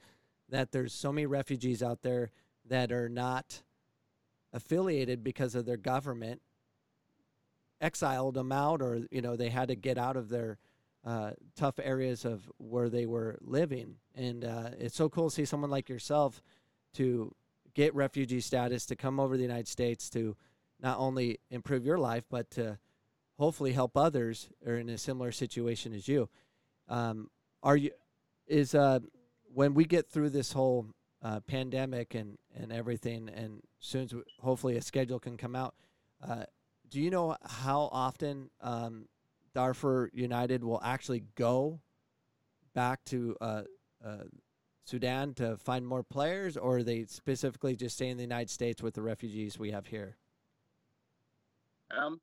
that 0.49 0.71
there's 0.71 0.93
so 0.93 1.11
many 1.11 1.25
refugees 1.25 1.83
out 1.83 2.01
there 2.01 2.31
that 2.65 2.91
are 2.91 3.09
not 3.09 3.63
affiliated 4.53 5.23
because 5.23 5.55
of 5.55 5.65
their 5.65 5.77
government 5.77 6.41
exiled 7.81 8.33
them 8.33 8.51
out 8.51 8.81
or 8.81 9.01
you 9.11 9.21
know 9.21 9.35
they 9.35 9.49
had 9.49 9.69
to 9.69 9.75
get 9.75 9.97
out 9.97 10.17
of 10.17 10.29
their 10.29 10.57
uh, 11.05 11.31
tough 11.55 11.79
areas 11.81 12.25
of 12.25 12.49
where 12.57 12.89
they 12.89 13.05
were 13.05 13.37
living 13.41 13.95
and 14.15 14.43
uh, 14.43 14.69
it's 14.77 14.95
so 14.95 15.09
cool 15.09 15.29
to 15.29 15.35
see 15.35 15.45
someone 15.45 15.69
like 15.69 15.89
yourself 15.89 16.41
to 16.93 17.33
get 17.73 17.95
refugee 17.95 18.41
status 18.41 18.85
to 18.85 18.95
come 18.95 19.19
over 19.19 19.35
to 19.35 19.37
the 19.37 19.43
united 19.43 19.67
states 19.67 20.09
to 20.09 20.35
not 20.81 20.97
only 20.97 21.39
improve 21.49 21.85
your 21.85 21.97
life 21.97 22.23
but 22.29 22.49
to 22.51 22.77
hopefully 23.37 23.71
help 23.71 23.95
others 23.95 24.49
who 24.63 24.71
are 24.71 24.77
in 24.77 24.89
a 24.89 24.97
similar 24.97 25.31
situation 25.31 25.93
as 25.93 26.07
you 26.07 26.29
um, 26.89 27.29
are 27.63 27.77
you 27.77 27.91
is 28.47 28.73
uh, 28.75 28.99
when 29.53 29.73
we 29.73 29.85
get 29.85 30.09
through 30.09 30.29
this 30.29 30.51
whole 30.51 30.87
uh, 31.21 31.39
pandemic 31.41 32.15
and 32.15 32.37
and 32.55 32.71
everything, 32.71 33.29
and 33.29 33.61
soon 33.79 34.03
as 34.03 34.13
we, 34.13 34.21
hopefully 34.39 34.77
a 34.77 34.81
schedule 34.81 35.19
can 35.19 35.37
come 35.37 35.55
out. 35.55 35.75
Uh, 36.27 36.43
do 36.89 36.99
you 36.99 37.09
know 37.09 37.37
how 37.45 37.89
often 37.91 38.49
um, 38.61 39.07
Darfur 39.53 40.09
United 40.13 40.63
will 40.63 40.81
actually 40.83 41.23
go 41.35 41.79
back 42.73 43.03
to 43.05 43.35
uh, 43.41 43.63
uh, 44.05 44.23
Sudan 44.85 45.33
to 45.35 45.57
find 45.57 45.85
more 45.85 46.03
players, 46.03 46.57
or 46.57 46.77
are 46.77 46.83
they 46.83 47.05
specifically 47.05 47.75
just 47.75 47.95
stay 47.95 48.09
in 48.09 48.17
the 48.17 48.23
United 48.23 48.49
States 48.49 48.81
with 48.81 48.95
the 48.95 49.01
refugees 49.01 49.59
we 49.59 49.71
have 49.71 49.87
here? 49.87 50.17
Um, 51.91 52.21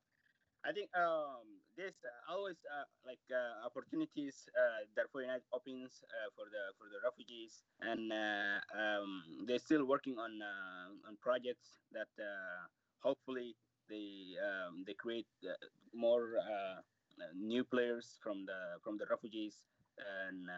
I 0.65 0.73
think 0.73 0.91
um, 0.99 1.62
there's 1.77 1.95
always 2.29 2.57
uh, 2.67 2.89
like 3.07 3.23
uh, 3.31 3.65
opportunities 3.67 4.49
uh, 4.57 4.83
for 5.12 5.21
United 5.23 5.47
opens 5.53 6.03
uh, 6.11 6.31
for 6.35 6.47
the 6.51 6.75
for 6.79 6.91
the 6.91 6.99
refugees, 7.05 7.62
and 7.81 8.11
uh, 8.11 8.59
um, 8.75 9.47
they're 9.47 9.62
still 9.62 9.85
working 9.85 10.19
on 10.19 10.43
uh, 10.43 11.09
on 11.09 11.17
projects 11.21 11.79
that 11.93 12.11
hopefully 12.99 13.55
they 13.89 14.35
um, 14.43 14.83
they 14.87 14.95
create 14.95 15.27
more 15.95 16.35
new 17.35 17.64
players 17.64 18.18
from 18.22 18.46
the 18.46 18.79
from 18.83 18.96
the 18.98 19.07
refugees 19.11 19.62
and 19.98 20.48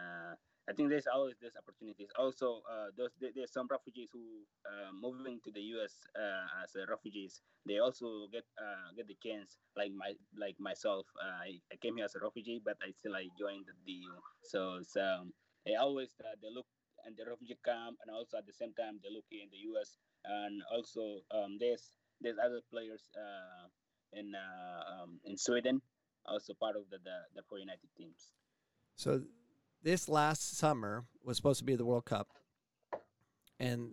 I 0.69 0.73
think 0.73 0.89
there's 0.93 1.09
always 1.09 1.33
these 1.41 1.57
opportunities. 1.57 2.13
Also, 2.13 2.61
uh, 2.69 2.93
those 2.95 3.09
there's 3.17 3.51
some 3.51 3.65
refugees 3.65 4.13
who 4.13 4.45
uh, 4.69 4.93
moving 4.93 5.41
to 5.43 5.49
the 5.49 5.61
U.S. 5.73 6.05
Uh, 6.13 6.45
as 6.61 6.77
refugees. 6.87 7.41
They 7.65 7.79
also 7.79 8.29
get 8.31 8.45
uh, 8.53 8.93
get 8.95 9.09
the 9.09 9.17
chance, 9.17 9.57
like 9.75 9.89
my 9.97 10.13
like 10.37 10.61
myself. 10.61 11.09
Uh, 11.17 11.49
I, 11.49 11.57
I 11.73 11.75
came 11.81 11.97
here 11.97 12.05
as 12.05 12.13
a 12.13 12.21
refugee, 12.21 12.61
but 12.63 12.77
I 12.85 12.93
still 12.93 13.17
I 13.17 13.33
joined 13.33 13.65
the 13.65 13.73
DU. 13.81 14.13
So 14.45 14.77
it's, 14.77 14.93
um, 14.95 15.33
they 15.65 15.73
always 15.73 16.13
uh, 16.21 16.37
they 16.37 16.53
look 16.53 16.69
in 17.07 17.17
the 17.17 17.25
refugee 17.25 17.57
camp, 17.65 17.97
and 18.05 18.13
also 18.13 18.37
at 18.37 18.45
the 18.45 18.53
same 18.53 18.77
time 18.77 19.01
they 19.01 19.09
look 19.09 19.25
here 19.29 19.41
in 19.41 19.49
the 19.49 19.65
U.S. 19.73 19.97
And 20.21 20.61
also 20.69 21.25
um, 21.33 21.57
there's 21.57 21.97
there's 22.21 22.37
other 22.37 22.61
players 22.69 23.09
in 24.13 24.37
um, 24.37 25.17
in 25.25 25.33
Sweden, 25.33 25.81
also 26.29 26.53
part 26.53 26.75
of 26.75 26.83
the 26.89 26.97
the, 26.97 27.17
the 27.35 27.41
Darfur 27.41 27.59
United 27.59 27.89
teams. 27.97 28.31
So 28.95 29.21
this 29.83 30.09
last 30.09 30.57
summer 30.57 31.05
was 31.23 31.37
supposed 31.37 31.59
to 31.59 31.65
be 31.65 31.75
the 31.75 31.85
World 31.85 32.05
Cup, 32.05 32.27
and 33.59 33.91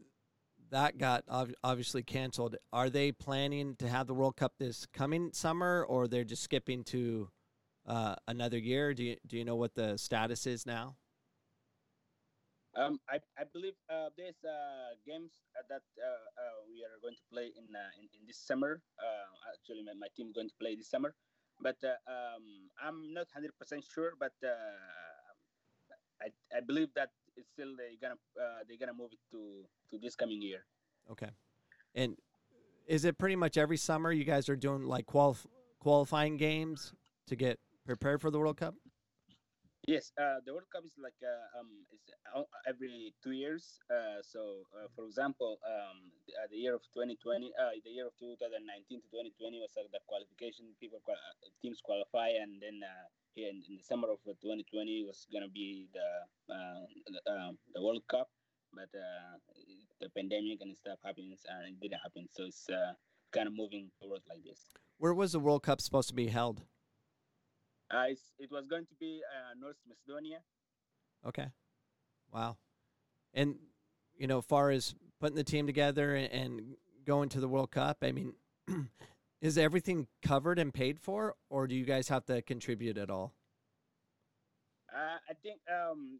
that 0.71 0.99
got 0.99 1.25
obviously 1.63 2.03
canceled. 2.03 2.57
Are 2.73 2.91
they 2.91 3.13
planning 3.13 3.77
to 3.77 3.89
have 3.89 4.07
the 4.07 4.15
World 4.15 4.37
Cup 4.37 4.55
this 4.59 4.87
coming 4.93 5.31
summer, 5.33 5.85
or 5.89 6.09
they're 6.09 6.25
just 6.25 6.43
skipping 6.43 6.85
to 6.85 7.29
uh, 7.87 8.17
another 8.27 8.59
year? 8.59 8.95
Do 8.95 9.05
you 9.05 9.17
do 9.27 9.37
you 9.37 9.45
know 9.45 9.57
what 9.57 9.75
the 9.75 9.97
status 9.97 10.47
is 10.47 10.67
now? 10.67 10.97
Um, 12.77 13.01
I, 13.09 13.17
I 13.41 13.49
believe 13.49 13.73
uh, 13.89 14.13
there's 14.21 14.37
uh, 14.45 15.01
games 15.09 15.33
that 15.57 15.81
uh, 15.97 16.05
uh, 16.05 16.57
we 16.69 16.85
are 16.85 17.01
going 17.01 17.17
to 17.17 17.27
play 17.33 17.49
in 17.57 17.65
uh, 17.73 17.89
in, 17.97 18.05
in, 18.13 18.27
this 18.27 18.37
summer. 18.37 18.83
actually, 19.49 19.81
my, 19.81 19.97
my 19.97 20.13
team 20.15 20.29
going 20.37 20.49
to 20.53 20.59
play 20.61 20.77
this 20.77 20.91
summer, 20.91 21.15
but 21.61 21.77
um, 21.85 22.71
I'm 22.83 23.13
not 23.15 23.27
hundred 23.33 23.57
percent 23.59 23.85
sure. 23.85 24.13
But 24.19 24.33
I, 26.21 26.29
I 26.57 26.61
believe 26.61 26.89
that 26.95 27.11
it's 27.37 27.49
still 27.53 27.77
they're 27.77 28.01
gonna 28.01 28.19
uh, 28.41 28.65
they're 28.69 28.79
gonna 28.79 28.97
move 28.97 29.11
it 29.13 29.19
to 29.33 29.65
to 29.91 29.99
this 29.99 30.17
coming 30.17 30.41
year. 30.41 30.65
Okay, 31.11 31.31
and 31.95 32.17
is 32.87 33.05
it 33.05 33.19
pretty 33.19 33.37
much 33.37 33.57
every 33.57 33.77
summer 33.77 34.13
you 34.13 34.25
guys 34.25 34.49
are 34.49 34.57
doing 34.57 34.83
like 34.83 35.07
qualif- 35.07 35.47
qualifying 35.81 36.37
games 36.37 36.93
to 37.27 37.37
get 37.37 37.59
prepared 37.85 38.21
for 38.21 38.31
the 38.31 38.39
World 38.39 38.57
Cup? 38.57 38.75
Yes, 39.87 40.11
uh, 40.19 40.43
the 40.43 40.51
World 40.51 40.67
Cup 40.75 40.83
is 40.83 40.99
like 40.99 41.15
uh, 41.23 41.63
um, 41.63 41.71
it's 41.95 42.11
every 42.67 43.15
two 43.23 43.31
years. 43.31 43.79
Uh, 43.87 44.19
so, 44.19 44.67
uh, 44.75 44.91
for 44.99 45.07
example, 45.07 45.63
um, 45.63 46.11
the, 46.27 46.35
uh, 46.35 46.51
the, 46.51 46.59
year 46.59 46.75
of 46.75 46.83
2020, 46.91 47.55
uh, 47.55 47.71
the 47.87 47.95
year 47.95 48.11
of 48.11 48.15
2019 48.19 48.67
to 48.99 49.07
2020 49.15 49.63
was 49.63 49.71
like 49.79 49.87
the 49.95 50.03
qualification. 50.11 50.75
People 50.83 50.99
teams 51.63 51.79
qualify, 51.87 52.35
and 52.35 52.59
then 52.59 52.83
here 53.39 53.47
in, 53.47 53.63
in, 53.71 53.79
the 53.79 53.87
summer 53.87 54.11
of 54.11 54.19
2020 54.27 55.07
was 55.07 55.31
gonna 55.31 55.47
be 55.55 55.87
the 55.95 56.09
the, 56.51 57.23
um, 57.31 57.55
the, 57.71 57.79
World 57.79 58.03
Cup, 58.11 58.27
but 58.75 58.91
the 58.91 60.11
pandemic 60.19 60.67
and 60.67 60.75
stuff 60.75 60.99
happens, 61.07 61.47
and 61.47 61.63
it 61.71 61.79
didn't 61.79 62.03
happen. 62.03 62.27
So 62.35 62.43
it's 62.43 62.67
kind 63.31 63.47
of 63.47 63.55
moving 63.55 63.95
forward 64.03 64.27
like 64.27 64.43
this. 64.43 64.67
Where 64.99 65.15
was 65.15 65.31
the 65.31 65.39
World 65.39 65.63
Cup 65.63 65.79
supposed 65.79 66.11
to 66.11 66.19
be 66.19 66.27
held? 66.27 66.67
Uh, 67.91 68.07
it 68.39 68.51
was 68.51 68.67
going 68.67 68.87
to 68.87 68.95
be 68.99 69.21
uh, 69.33 69.55
North 69.61 69.77
Macedonia. 69.89 70.39
Okay. 71.27 71.47
Wow. 72.33 72.57
And, 73.33 73.57
you 74.17 74.27
know, 74.27 74.41
far 74.41 74.71
as 74.71 74.95
putting 75.21 75.37
the 75.37 75.45
team 75.45 75.67
together 75.67 76.15
and, 76.15 76.77
going 77.07 77.29
to 77.29 77.39
the 77.39 77.47
World 77.47 77.71
Cup, 77.71 77.99
I 78.03 78.11
mean, 78.11 78.35
is 79.41 79.57
everything 79.57 80.09
covered 80.23 80.59
and 80.59 80.75
paid 80.75 80.99
for, 80.99 81.37
or 81.49 81.69
do 81.69 81.75
you 81.77 81.85
guys 81.85 82.09
have 82.09 82.25
to 82.27 82.43
contribute 82.43 82.99
at 82.99 83.11
all? 83.11 83.33
Uh, 84.93 85.19
I 85.31 85.35
think 85.41 85.61
um, 85.71 86.19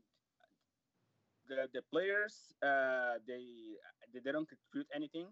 the 1.49 1.69
the 1.73 1.83
players 1.91 2.55
uh, 2.63 3.15
they 3.27 3.75
they 4.13 4.33
don't 4.33 4.49
contribute 4.49 4.87
anything. 4.95 5.27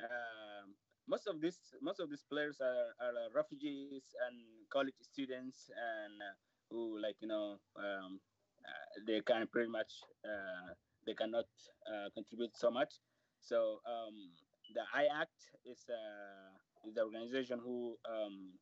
Um, 0.00 0.74
most 1.08 1.26
of 1.26 1.40
these 1.40 1.58
most 1.80 2.00
of 2.00 2.10
these 2.10 2.24
players 2.30 2.60
are, 2.60 2.94
are 3.00 3.14
refugees 3.34 4.04
and 4.26 4.36
college 4.70 4.94
students 5.00 5.70
and 5.70 6.14
uh, 6.22 6.34
who 6.70 7.00
like 7.00 7.16
you 7.20 7.28
know 7.28 7.58
um, 7.76 8.20
uh, 8.66 9.00
they 9.06 9.20
can 9.20 9.46
pretty 9.48 9.70
much 9.70 9.92
uh, 10.24 10.72
they 11.06 11.14
cannot 11.14 11.46
uh, 11.86 12.08
contribute 12.14 12.56
so 12.56 12.70
much. 12.70 12.94
So 13.40 13.80
um, 13.86 14.30
the 14.72 14.82
IACT 14.96 15.38
is, 15.66 15.84
uh, 15.90 16.88
is 16.88 16.94
the 16.94 17.02
organization 17.02 17.58
who 17.58 17.96
um, 18.08 18.52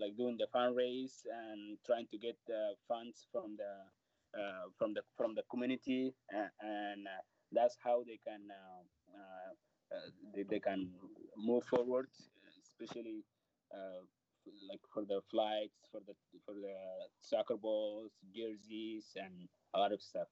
like 0.00 0.16
doing 0.16 0.38
the 0.38 0.46
fundraise 0.54 1.20
and 1.28 1.76
trying 1.84 2.06
to 2.10 2.18
get 2.18 2.36
the 2.46 2.74
funds 2.88 3.26
from 3.30 3.56
the 3.58 4.40
uh, 4.40 4.70
from 4.78 4.94
the 4.94 5.02
from 5.16 5.34
the 5.34 5.42
community 5.50 6.14
and 6.30 7.06
that's 7.52 7.76
how 7.84 8.02
they 8.06 8.18
can 8.26 8.48
they, 10.34 10.42
they 10.42 10.60
can 10.60 10.90
move 11.36 11.64
forward, 11.64 12.08
especially 12.64 13.24
uh, 13.72 14.02
like 14.68 14.80
for 14.92 15.04
the 15.04 15.20
flights, 15.30 15.88
for 15.90 16.00
the 16.06 16.14
for 16.44 16.54
the 16.54 16.74
soccer 17.20 17.56
balls, 17.56 18.10
jerseys, 18.34 19.04
and 19.16 19.48
a 19.74 19.78
lot 19.78 19.92
of 19.92 20.02
stuff. 20.02 20.28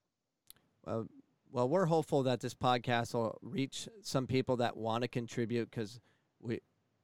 Well, 0.85 1.07
well, 1.51 1.69
we're 1.69 1.85
hopeful 1.85 2.23
that 2.23 2.39
this 2.39 2.53
podcast 2.53 3.13
will 3.13 3.37
reach 3.41 3.87
some 4.01 4.27
people 4.27 4.57
that 4.57 4.77
want 4.77 5.03
to 5.03 5.07
contribute 5.07 5.69
because 5.69 5.99
we 6.39 6.59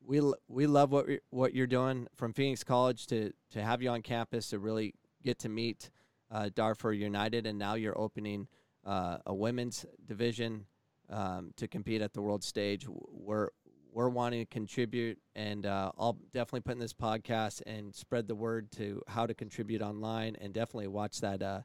we 0.05 0.21
we 0.47 0.67
love 0.67 0.91
what 0.91 1.05
what 1.29 1.53
you're 1.53 1.67
doing 1.67 2.07
from 2.15 2.33
Phoenix 2.33 2.63
College 2.63 3.07
to 3.07 3.31
to 3.51 3.63
have 3.63 3.81
you 3.81 3.89
on 3.89 4.01
campus 4.01 4.49
to 4.49 4.59
really 4.59 4.93
get 5.23 5.39
to 5.39 5.49
meet 5.49 5.89
uh, 6.31 6.49
Darfur 6.53 6.93
United, 6.93 7.45
and 7.45 7.57
now 7.57 7.75
you're 7.75 7.97
opening 7.97 8.47
uh, 8.85 9.17
a 9.25 9.33
women's 9.33 9.85
division 10.05 10.65
um, 11.09 11.51
to 11.57 11.67
compete 11.67 12.01
at 12.01 12.13
the 12.13 12.21
world 12.21 12.43
stage. 12.43 12.87
We're 12.87 13.49
we're 13.91 14.09
wanting 14.09 14.41
to 14.41 14.45
contribute, 14.45 15.17
and 15.35 15.65
uh, 15.65 15.91
I'll 15.97 16.19
definitely 16.31 16.61
put 16.61 16.73
in 16.73 16.79
this 16.79 16.93
podcast 16.93 17.63
and 17.65 17.95
spread 17.95 18.27
the 18.27 18.35
word 18.35 18.71
to 18.73 19.01
how 19.07 19.25
to 19.25 19.33
contribute 19.33 19.81
online, 19.81 20.35
and 20.39 20.53
definitely 20.53 20.87
watch 20.87 21.19
that 21.21 21.41
uh, 21.41 21.61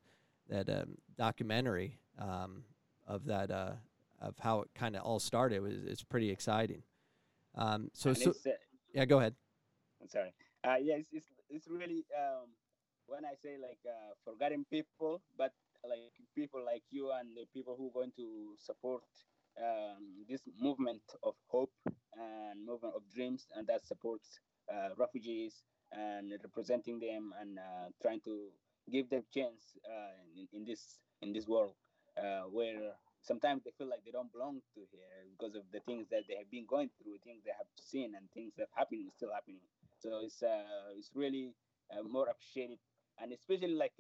that 0.48 0.68
um, 0.70 0.96
documentary 1.18 1.98
um, 2.18 2.64
of 3.07 3.26
that 3.26 3.50
uh, 3.50 3.72
of 4.20 4.35
how 4.38 4.62
it 4.62 4.68
kind 4.74 4.96
of 4.96 5.02
all 5.02 5.18
started. 5.18 5.57
It 5.57 5.62
was 5.62 5.85
it's 5.87 6.02
pretty 6.02 6.31
exciting. 6.31 6.83
Um, 7.55 7.90
so, 7.92 8.14
so 8.14 8.31
uh, 8.31 8.50
yeah, 8.94 9.05
go 9.05 9.18
ahead. 9.18 9.35
I'm 10.00 10.09
sorry. 10.09 10.33
Uh, 10.64 10.76
yeah, 10.81 10.94
it's, 10.94 11.09
it's, 11.12 11.26
it's 11.50 11.68
really 11.68 12.05
um, 12.16 12.48
when 13.07 13.24
I 13.24 13.35
say 13.42 13.57
like 13.61 13.78
uh, 13.85 14.14
forgotten 14.24 14.64
people, 14.70 15.20
but 15.37 15.52
like 15.87 16.12
people 16.35 16.64
like 16.64 16.83
you 16.90 17.11
and 17.12 17.37
the 17.37 17.44
people 17.52 17.74
who 17.76 17.88
are 17.88 17.92
going 17.92 18.12
to 18.16 18.55
support 18.59 19.02
um, 19.58 20.24
this 20.28 20.42
movement 20.58 21.02
of 21.22 21.34
hope 21.48 21.72
and 22.14 22.64
movement 22.64 22.94
of 22.94 23.02
dreams, 23.14 23.46
and 23.54 23.66
that 23.68 23.84
supports 23.84 24.40
uh, 24.72 24.90
refugees 24.96 25.62
and 25.92 26.32
representing 26.42 26.98
them 26.98 27.32
and 27.40 27.58
uh, 27.58 27.88
trying 28.00 28.20
to 28.20 28.48
give 28.90 29.08
them 29.10 29.22
chance 29.32 29.76
uh, 29.86 30.22
in, 30.36 30.48
in 30.52 30.64
this 30.64 30.98
in 31.20 31.32
this 31.32 31.46
world 31.46 31.74
uh, 32.18 32.42
where 32.50 32.92
sometimes 33.22 33.62
they 33.64 33.70
feel 33.78 33.88
like 33.88 34.04
they 34.04 34.10
don't 34.10 34.32
belong 34.32 34.60
to 34.74 34.80
here 34.90 35.24
because 35.30 35.54
of 35.54 35.62
the 35.72 35.80
things 35.80 36.06
that 36.10 36.22
they 36.28 36.34
have 36.36 36.50
been 36.50 36.66
going 36.66 36.90
through, 37.00 37.16
things 37.24 37.42
they 37.44 37.52
have 37.56 37.66
seen, 37.78 38.14
and 38.16 38.30
things 38.32 38.52
that 38.56 38.68
happening 38.74 39.08
still 39.14 39.32
happening. 39.32 39.60
So 39.98 40.20
it's 40.22 40.42
uh, 40.42 40.94
it's 40.96 41.10
really 41.14 41.54
uh, 41.92 42.02
more 42.02 42.28
appreciated, 42.28 42.78
and 43.20 43.32
especially 43.32 43.74
like 43.74 43.92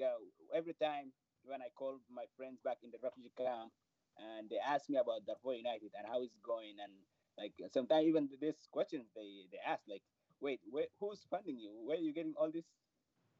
every 0.54 0.74
time 0.74 1.12
when 1.44 1.60
I 1.62 1.68
call 1.74 1.98
my 2.10 2.24
friends 2.36 2.60
back 2.64 2.78
in 2.82 2.90
the 2.90 2.98
refugee 3.02 3.32
camp, 3.36 3.72
and 4.18 4.48
they 4.50 4.58
ask 4.58 4.88
me 4.88 4.98
about 4.98 5.26
Darfur 5.26 5.54
United 5.54 5.92
and 5.96 6.06
how 6.06 6.22
it's 6.22 6.38
going, 6.44 6.76
and 6.82 6.92
like 7.38 7.54
sometimes 7.72 8.06
even 8.06 8.28
this 8.40 8.56
questions 8.70 9.06
they 9.14 9.46
they 9.50 9.58
ask 9.66 9.82
like, 9.88 10.02
wait, 10.40 10.60
who's 11.00 11.24
funding 11.30 11.58
you? 11.58 11.72
Where 11.84 11.96
are 11.96 12.00
you 12.00 12.12
getting 12.12 12.34
all 12.36 12.50
this 12.50 12.66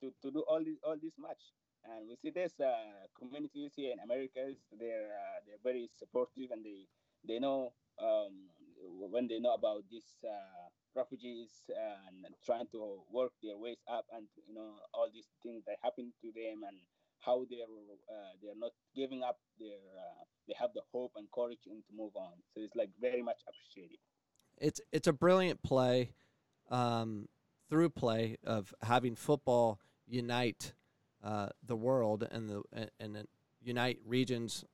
to, 0.01 0.13
to 0.23 0.31
do 0.31 0.41
all 0.49 0.63
this 0.65 0.79
all 0.85 0.97
this 1.01 1.15
much? 1.19 1.41
And 1.85 2.09
we 2.09 2.15
see 2.17 2.31
this 2.31 2.61
uh, 2.61 3.11
communities 3.19 3.73
here 3.75 3.93
in 3.93 3.99
Americas. 3.99 4.59
They're 4.79 5.11
uh, 5.11 5.39
they're 5.47 5.63
very 5.63 5.91
supportive, 5.99 6.51
and 6.53 6.65
they 6.65 6.87
they 7.27 7.39
know 7.39 7.73
um, 8.01 8.49
when 9.11 9.29
they 9.29 9.39
know 9.41 9.55
about 9.55 9.85
these 9.91 10.15
uh, 10.25 10.69
refugees 10.95 11.51
and 11.69 12.27
trying 12.45 12.67
to 12.73 13.03
work 13.11 13.33
their 13.43 13.57
ways 13.59 13.83
up, 13.91 14.07
and 14.15 14.27
you 14.47 14.55
know 14.55 14.79
all 14.95 15.09
these 15.13 15.29
things 15.43 15.65
that 15.67 15.77
happen 15.83 16.13
to 16.23 16.29
them, 16.33 16.63
and 16.67 16.79
how 17.25 17.47
they're 17.49 17.65
uh, 18.11 18.33
they're 18.43 18.59
not 18.59 18.73
giving 18.95 19.23
up. 19.23 19.39
Their 19.59 19.79
uh, 19.99 20.25
they 20.47 20.55
have 20.59 20.71
the 20.75 20.83
hope 20.93 21.13
and 21.17 21.27
courage 21.35 21.61
and 21.67 21.83
to 21.87 21.93
move 21.97 22.13
on. 22.15 22.33
So 22.55 22.61
it's 22.63 22.77
like 22.77 22.91
very 23.01 23.23
much 23.23 23.41
appreciated. 23.49 23.99
It's 24.59 24.81
it's 24.93 25.09
a 25.09 25.13
brilliant 25.13 25.63
play, 25.63 26.15
um, 26.71 27.29
through 27.69 27.91
play 27.91 28.37
of 28.45 28.75
having 28.83 29.17
football 29.17 29.81
unite 30.07 30.75
uh, 31.23 31.49
the 31.65 31.77
world 31.77 32.27
and 32.31 32.49
the 32.49 32.63
and, 32.73 32.91
and 32.99 33.27
unite 33.63 33.99
regions 34.05 34.65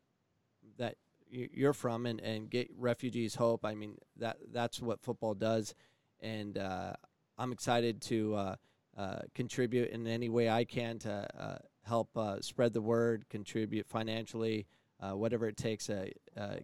that 0.79 0.97
you're 1.31 1.75
from 1.75 2.07
and, 2.07 2.21
and 2.21 2.51
get 2.51 2.69
refugees 2.77 3.35
hope. 3.35 3.65
I 3.65 3.75
mean 3.75 3.97
that 4.17 4.39
that's 4.53 4.81
what 4.81 5.03
football 5.03 5.35
does, 5.35 5.75
and 6.21 6.57
uh, 6.57 6.95
I'm 7.37 7.53
excited 7.53 8.01
to 8.03 8.35
uh, 8.35 8.57
uh, 8.97 9.21
contribute 9.35 9.91
in 9.91 10.07
any 10.07 10.29
way 10.29 10.51
I 10.51 10.65
can 10.65 10.99
to 11.01 11.29
uh, 11.39 11.59
help 11.89 12.17
uh, 12.17 12.41
spread 12.41 12.73
the 12.73 12.81
word, 12.81 13.29
contribute 13.29 13.87
financially, 13.87 14.67
whatever 15.01 15.49
it 15.49 15.57
takes. 15.57 15.91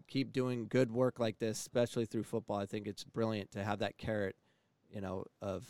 keep 0.06 0.32
doing 0.32 0.66
good 0.68 0.92
work 0.92 1.18
like 1.18 1.38
this, 1.38 1.58
especially 1.58 2.06
through 2.06 2.24
football. 2.24 2.58
I 2.58 2.66
think 2.66 2.86
it's 2.86 3.04
brilliant 3.04 3.50
to 3.52 3.64
have 3.64 3.80
that 3.80 3.98
carrot, 3.98 4.36
you 4.90 5.00
know, 5.00 5.24
of 5.40 5.64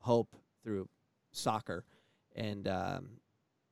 hope 0.00 0.36
through 0.62 0.88
soccer, 1.32 1.84
and 2.34 2.66
um, 2.68 3.20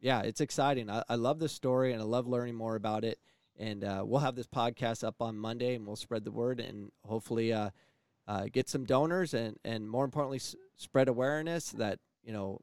yeah, 0.02 0.20
it's 0.22 0.40
exciting. 0.40 0.90
I, 0.90 1.04
I 1.08 1.14
love 1.14 1.38
this 1.38 1.52
story 1.52 1.92
and 1.92 2.02
I 2.02 2.04
love 2.04 2.26
learning 2.26 2.56
more 2.56 2.74
about 2.74 3.04
it. 3.04 3.18
And 3.56 3.84
uh, 3.84 4.02
we'll 4.04 4.20
have 4.20 4.34
this 4.34 4.48
podcast 4.48 5.04
up 5.04 5.22
on 5.22 5.38
Monday 5.38 5.76
and 5.76 5.86
we'll 5.86 5.96
spread 5.96 6.24
the 6.24 6.32
word 6.32 6.58
and 6.58 6.90
hopefully 7.06 7.52
uh, 7.52 7.70
uh, 8.26 8.46
get 8.52 8.68
some 8.68 8.84
donors 8.84 9.32
and, 9.32 9.56
and 9.64 9.88
more 9.88 10.04
importantly, 10.04 10.38
s- 10.38 10.56
spread 10.76 11.08
awareness 11.08 11.70
that, 11.70 12.00
you 12.24 12.32
know, 12.32 12.60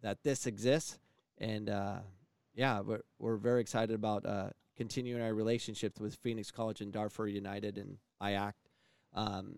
that 0.00 0.22
this 0.22 0.46
exists. 0.46 0.98
And 1.42 1.68
uh, 1.68 1.98
yeah, 2.54 2.80
we're, 2.80 3.00
we're 3.18 3.36
very 3.36 3.60
excited 3.60 3.94
about 3.94 4.24
uh, 4.24 4.50
continuing 4.76 5.20
our 5.20 5.34
relationships 5.34 6.00
with 6.00 6.14
Phoenix 6.16 6.50
College 6.50 6.80
and 6.80 6.92
Darfur 6.92 7.26
United 7.26 7.78
and 7.78 7.98
IACT. 8.22 8.52
Um, 9.14 9.56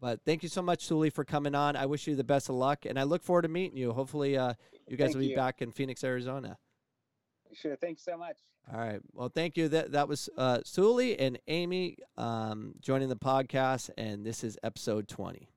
but 0.00 0.20
thank 0.24 0.42
you 0.42 0.48
so 0.48 0.62
much, 0.62 0.84
Suli, 0.84 1.10
for 1.10 1.24
coming 1.24 1.54
on. 1.54 1.76
I 1.76 1.86
wish 1.86 2.06
you 2.06 2.16
the 2.16 2.24
best 2.24 2.48
of 2.48 2.54
luck, 2.54 2.84
and 2.84 2.98
I 2.98 3.04
look 3.04 3.22
forward 3.22 3.42
to 3.42 3.48
meeting 3.48 3.78
you. 3.78 3.92
Hopefully, 3.92 4.36
uh, 4.36 4.54
you 4.88 4.96
guys 4.96 5.06
thank 5.06 5.14
will 5.14 5.20
be 5.20 5.28
you. 5.28 5.36
back 5.36 5.62
in 5.62 5.70
Phoenix, 5.70 6.04
Arizona. 6.04 6.58
Sure. 7.54 7.76
Thanks 7.76 8.02
so 8.04 8.18
much. 8.18 8.36
All 8.72 8.78
right. 8.78 9.00
Well, 9.12 9.28
thank 9.28 9.56
you. 9.56 9.68
That 9.68 9.92
that 9.92 10.08
was 10.08 10.28
uh, 10.36 10.60
Suli 10.64 11.18
and 11.18 11.38
Amy 11.46 11.98
um, 12.16 12.74
joining 12.80 13.08
the 13.08 13.16
podcast, 13.16 13.90
and 13.96 14.26
this 14.26 14.42
is 14.44 14.58
episode 14.62 15.08
twenty. 15.08 15.48